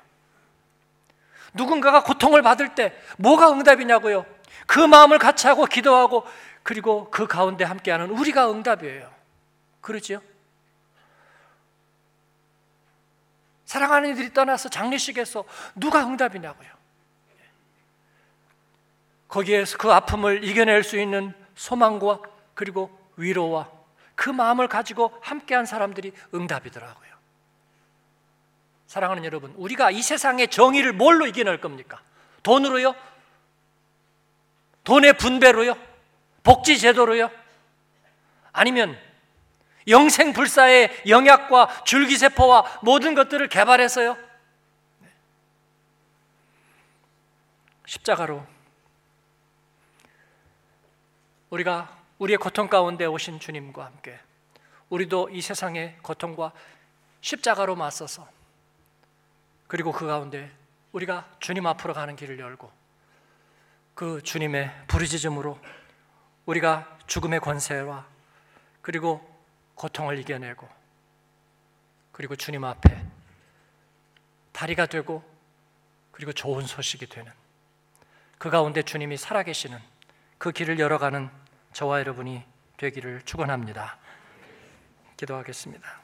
누군가가 1.56 2.04
고통을 2.04 2.44
받을 2.44 2.76
때 2.76 2.94
뭐가 3.18 3.52
응답이냐고요? 3.52 4.24
그 4.68 4.78
마음을 4.80 5.18
같이 5.18 5.48
하고 5.48 5.66
기도하고 5.66 6.28
그리고 6.62 7.10
그 7.10 7.26
가운데 7.26 7.64
함께하는 7.64 8.12
우리가 8.12 8.52
응답이에요. 8.52 9.10
그렇죠? 9.82 10.22
사랑하는 13.74 14.12
이들이 14.12 14.34
떠나서 14.36 14.70
장례식에서 14.70 15.46
누가 15.74 16.06
응답이냐고요. 16.06 16.70
거기에서 19.28 19.80
그 19.80 19.92
아픔을 19.92 20.44
이겨낼 20.44 20.84
수 20.84 21.00
있는 21.00 21.34
소망과 21.56 22.20
그리고 22.54 22.96
위로와 23.18 23.68
그 24.14 24.30
마음을 24.30 24.68
가지고 24.68 25.18
함께한 25.22 25.66
사람들이 25.66 26.14
응답이더라고요. 26.36 27.14
사랑하는 28.86 29.26
여러분, 29.26 29.52
우리가 29.58 29.90
이 29.90 30.04
세상의 30.04 30.50
정의를 30.50 30.94
뭘로 30.94 31.26
이겨낼 31.26 31.60
겁니까? 31.60 32.00
돈으로요? 32.44 32.94
돈의 34.84 35.14
분배로요? 35.14 35.76
복지 36.44 36.78
제도로요? 36.78 37.32
아니면 38.52 38.96
영생불사의 39.88 41.04
영약과 41.08 41.84
줄기세포와 41.84 42.80
모든 42.84 43.16
것들을 43.16 43.48
개발해서요? 43.50 44.18
십자가로 47.86 48.46
우리가 51.50 51.98
우리의 52.18 52.38
고통 52.38 52.68
가운데 52.68 53.06
오신 53.06 53.40
주님과 53.40 53.86
함께 53.86 54.20
우리도 54.90 55.30
이 55.30 55.42
세상의 55.42 55.98
고통과 56.02 56.52
십자가로 57.22 57.76
맞서서 57.76 58.28
그리고 59.68 59.92
그 59.92 60.08
가운데 60.08 60.52
우리가 60.92 61.28
주님 61.40 61.66
앞으로 61.66 61.94
가는 61.94 62.16
길을 62.16 62.40
열고 62.40 62.72
그 63.96 64.22
주님의 64.22 64.72
부르짖음으로 64.88 65.60
우리가 66.46 66.98
죽음의 67.08 67.40
권세와 67.40 68.06
그리고 68.82 69.33
고통을 69.76 70.20
이겨내고 70.20 70.68
그리고 72.12 72.36
주님 72.36 72.64
앞에 72.64 73.06
다리가 74.52 74.86
되고 74.86 75.24
그리고 76.12 76.32
좋은 76.32 76.66
소식이 76.66 77.08
되는 77.08 77.32
그 78.38 78.50
가운데 78.50 78.84
주님이 78.84 79.18
살아계시는 79.18 79.80
그 80.38 80.52
길을 80.52 80.80
열어가는 80.80 81.30
저와 81.74 82.00
여러분이 82.00 82.44
되기를 82.78 83.24
축원합니다. 83.24 83.98
기도하겠습니다. 85.18 86.04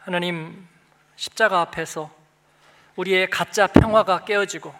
하나님 0.00 0.66
십자가 1.16 1.60
앞에서 1.60 2.10
우리의 2.96 3.28
가짜 3.30 3.66
평화가 3.66 4.24
깨어지고 4.24 4.74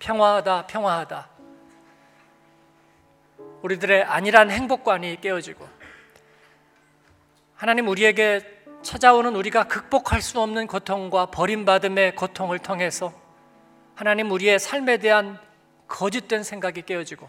평화하다 0.00 0.66
평화하다. 0.66 1.28
우리들의 3.62 4.02
안일한 4.02 4.50
행복관이 4.50 5.20
깨어지고 5.20 5.68
하나님 7.54 7.88
우리에게 7.88 8.40
찾아오는 8.82 9.36
우리가 9.36 9.64
극복할 9.64 10.22
수 10.22 10.40
없는 10.40 10.66
고통과 10.66 11.26
버림받음의 11.26 12.16
고통을 12.16 12.58
통해서 12.58 13.12
하나님 13.94 14.30
우리의 14.30 14.58
삶에 14.58 14.96
대한 14.96 15.38
거짓된 15.86 16.42
생각이 16.42 16.82
깨어지고 16.82 17.28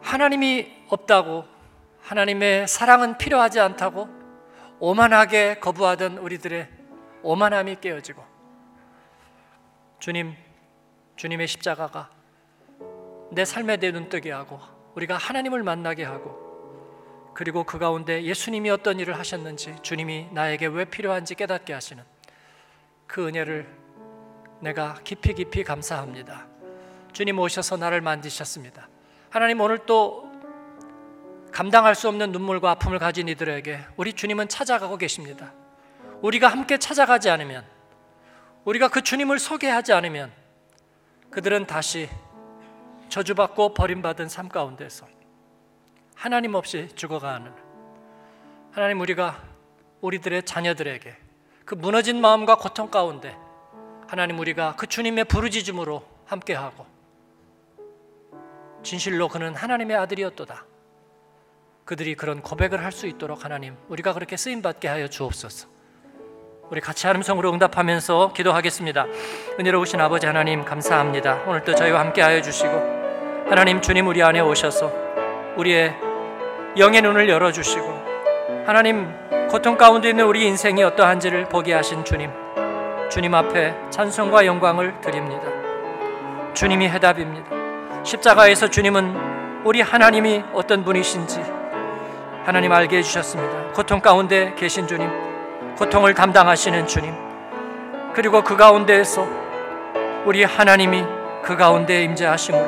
하나님이 0.00 0.84
없다고 0.88 1.44
하나님의 2.00 2.66
사랑은 2.66 3.18
필요하지 3.18 3.60
않다고 3.60 4.08
오만하게 4.80 5.58
거부하던 5.58 6.16
우리들의 6.16 6.68
오만함이 7.22 7.76
깨어지고 7.82 8.24
주님 9.98 10.34
주님의 11.18 11.48
십자가가 11.48 12.08
내 13.32 13.44
삶에 13.44 13.76
내 13.78 13.90
눈뜨게 13.90 14.30
하고 14.30 14.60
우리가 14.94 15.16
하나님을 15.16 15.64
만나게 15.64 16.04
하고 16.04 16.46
그리고 17.34 17.64
그 17.64 17.78
가운데 17.78 18.22
예수님이 18.22 18.70
어떤 18.70 19.00
일을 19.00 19.18
하셨는지 19.18 19.74
주님이 19.82 20.28
나에게 20.30 20.66
왜 20.66 20.84
필요한지 20.84 21.34
깨닫게 21.34 21.72
하시는 21.72 22.04
그 23.08 23.26
은혜를 23.26 23.68
내가 24.60 24.94
깊이 25.02 25.34
깊이 25.34 25.64
감사합니다. 25.64 26.46
주님 27.12 27.38
오셔서 27.40 27.76
나를 27.76 28.00
만드셨습니다. 28.00 28.88
하나님 29.28 29.60
오늘 29.60 29.78
또 29.86 30.30
감당할 31.50 31.96
수 31.96 32.08
없는 32.08 32.30
눈물과 32.30 32.70
아픔을 32.70 33.00
가진 33.00 33.26
이들에게 33.26 33.80
우리 33.96 34.12
주님은 34.12 34.48
찾아가고 34.48 34.96
계십니다. 34.96 35.52
우리가 36.22 36.46
함께 36.46 36.78
찾아가지 36.78 37.28
않으면 37.28 37.64
우리가 38.64 38.86
그 38.86 39.02
주님을 39.02 39.40
소개하지 39.40 39.92
않으면 39.92 40.37
그들은 41.30 41.66
다시 41.66 42.08
저주받고 43.08 43.74
버림받은 43.74 44.28
삶 44.28 44.48
가운데서 44.48 45.06
하나님 46.14 46.54
없이 46.54 46.88
죽어가는 46.94 47.52
하나님 48.72 49.00
우리가 49.00 49.42
우리들의 50.00 50.44
자녀들에게 50.44 51.16
그 51.64 51.74
무너진 51.74 52.20
마음과 52.20 52.56
고통 52.56 52.90
가운데 52.90 53.36
하나님 54.06 54.38
우리가 54.38 54.74
그 54.76 54.86
주님의 54.86 55.24
부르짖음으로 55.24 56.04
함께하고 56.26 56.86
진실로 58.82 59.28
그는 59.28 59.54
하나님의 59.54 59.96
아들이었도다. 59.96 60.64
그들이 61.84 62.14
그런 62.14 62.42
고백을 62.42 62.84
할 62.84 62.92
수 62.92 63.06
있도록 63.06 63.44
하나님 63.44 63.76
우리가 63.88 64.12
그렇게 64.12 64.36
쓰임 64.36 64.62
받게 64.62 64.88
하여 64.88 65.08
주옵소서. 65.08 65.68
우리 66.70 66.82
같이 66.82 67.06
하음성으로 67.06 67.52
응답하면서 67.54 68.32
기도하겠습니다. 68.34 69.06
은혜로우신 69.58 70.00
아버지 70.00 70.26
하나님 70.26 70.64
감사합니다. 70.64 71.42
오늘도 71.46 71.74
저희와 71.74 72.00
함께 72.00 72.20
하여 72.20 72.42
주시고 72.42 73.46
하나님 73.48 73.80
주님 73.80 74.06
우리 74.06 74.22
안에 74.22 74.40
오셔서 74.40 74.92
우리의 75.56 75.94
영의 76.76 77.00
눈을 77.00 77.28
열어 77.30 77.50
주시고 77.52 77.86
하나님 78.66 79.08
고통 79.48 79.78
가운데 79.78 80.10
있는 80.10 80.26
우리 80.26 80.46
인생이 80.46 80.82
어떠한지를 80.82 81.48
보게 81.48 81.72
하신 81.72 82.04
주님 82.04 82.30
주님 83.10 83.34
앞에 83.34 83.74
찬송과 83.88 84.44
영광을 84.44 85.00
드립니다. 85.00 85.44
주님이 86.52 86.88
해답입니다. 86.90 88.04
십자가에서 88.04 88.68
주님은 88.68 89.64
우리 89.64 89.80
하나님이 89.80 90.44
어떤 90.52 90.84
분이신지 90.84 91.40
하나님 92.44 92.72
알게 92.72 92.98
해주셨습니다. 92.98 93.72
고통 93.72 94.00
가운데 94.00 94.54
계신 94.56 94.86
주님, 94.86 95.08
고통을 95.78 96.12
담당하시는 96.12 96.88
주님, 96.88 97.14
그리고 98.12 98.42
그 98.42 98.56
가운데에서 98.56 99.24
우리 100.24 100.42
하나님이 100.42 101.04
그 101.44 101.56
가운데 101.56 102.02
임재하심으로 102.02 102.64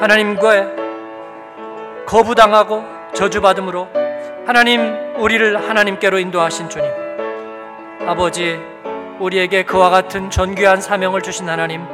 하나님과 0.00 0.66
거부당하고 2.06 2.82
저주받음으로 3.12 3.88
하나님 4.46 5.14
우리를 5.18 5.68
하나님께로 5.68 6.18
인도하신 6.18 6.70
주님, 6.70 6.90
아버지 8.06 8.58
우리에게 9.18 9.64
그와 9.64 9.90
같은 9.90 10.30
존귀한 10.30 10.80
사명을 10.80 11.20
주신 11.20 11.46
하나님, 11.46 11.84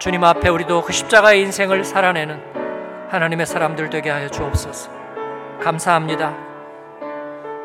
주님 0.00 0.24
앞에 0.24 0.48
우리도 0.48 0.82
그 0.82 0.92
십자가의 0.92 1.40
인생을 1.42 1.84
살아내는 1.84 2.42
하나님의 3.10 3.46
사람들 3.46 3.90
되게 3.90 4.10
하여 4.10 4.28
주옵소서. 4.28 4.90
감사합니다. 5.62 6.45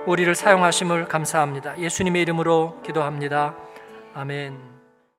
우리를 0.08 0.34
사용하심을 0.34 1.08
감사합니다. 1.08 1.78
예수님의 1.78 2.24
이름으로 2.24 2.82
기도합니다. 2.84 3.56
아멘. 4.14 4.81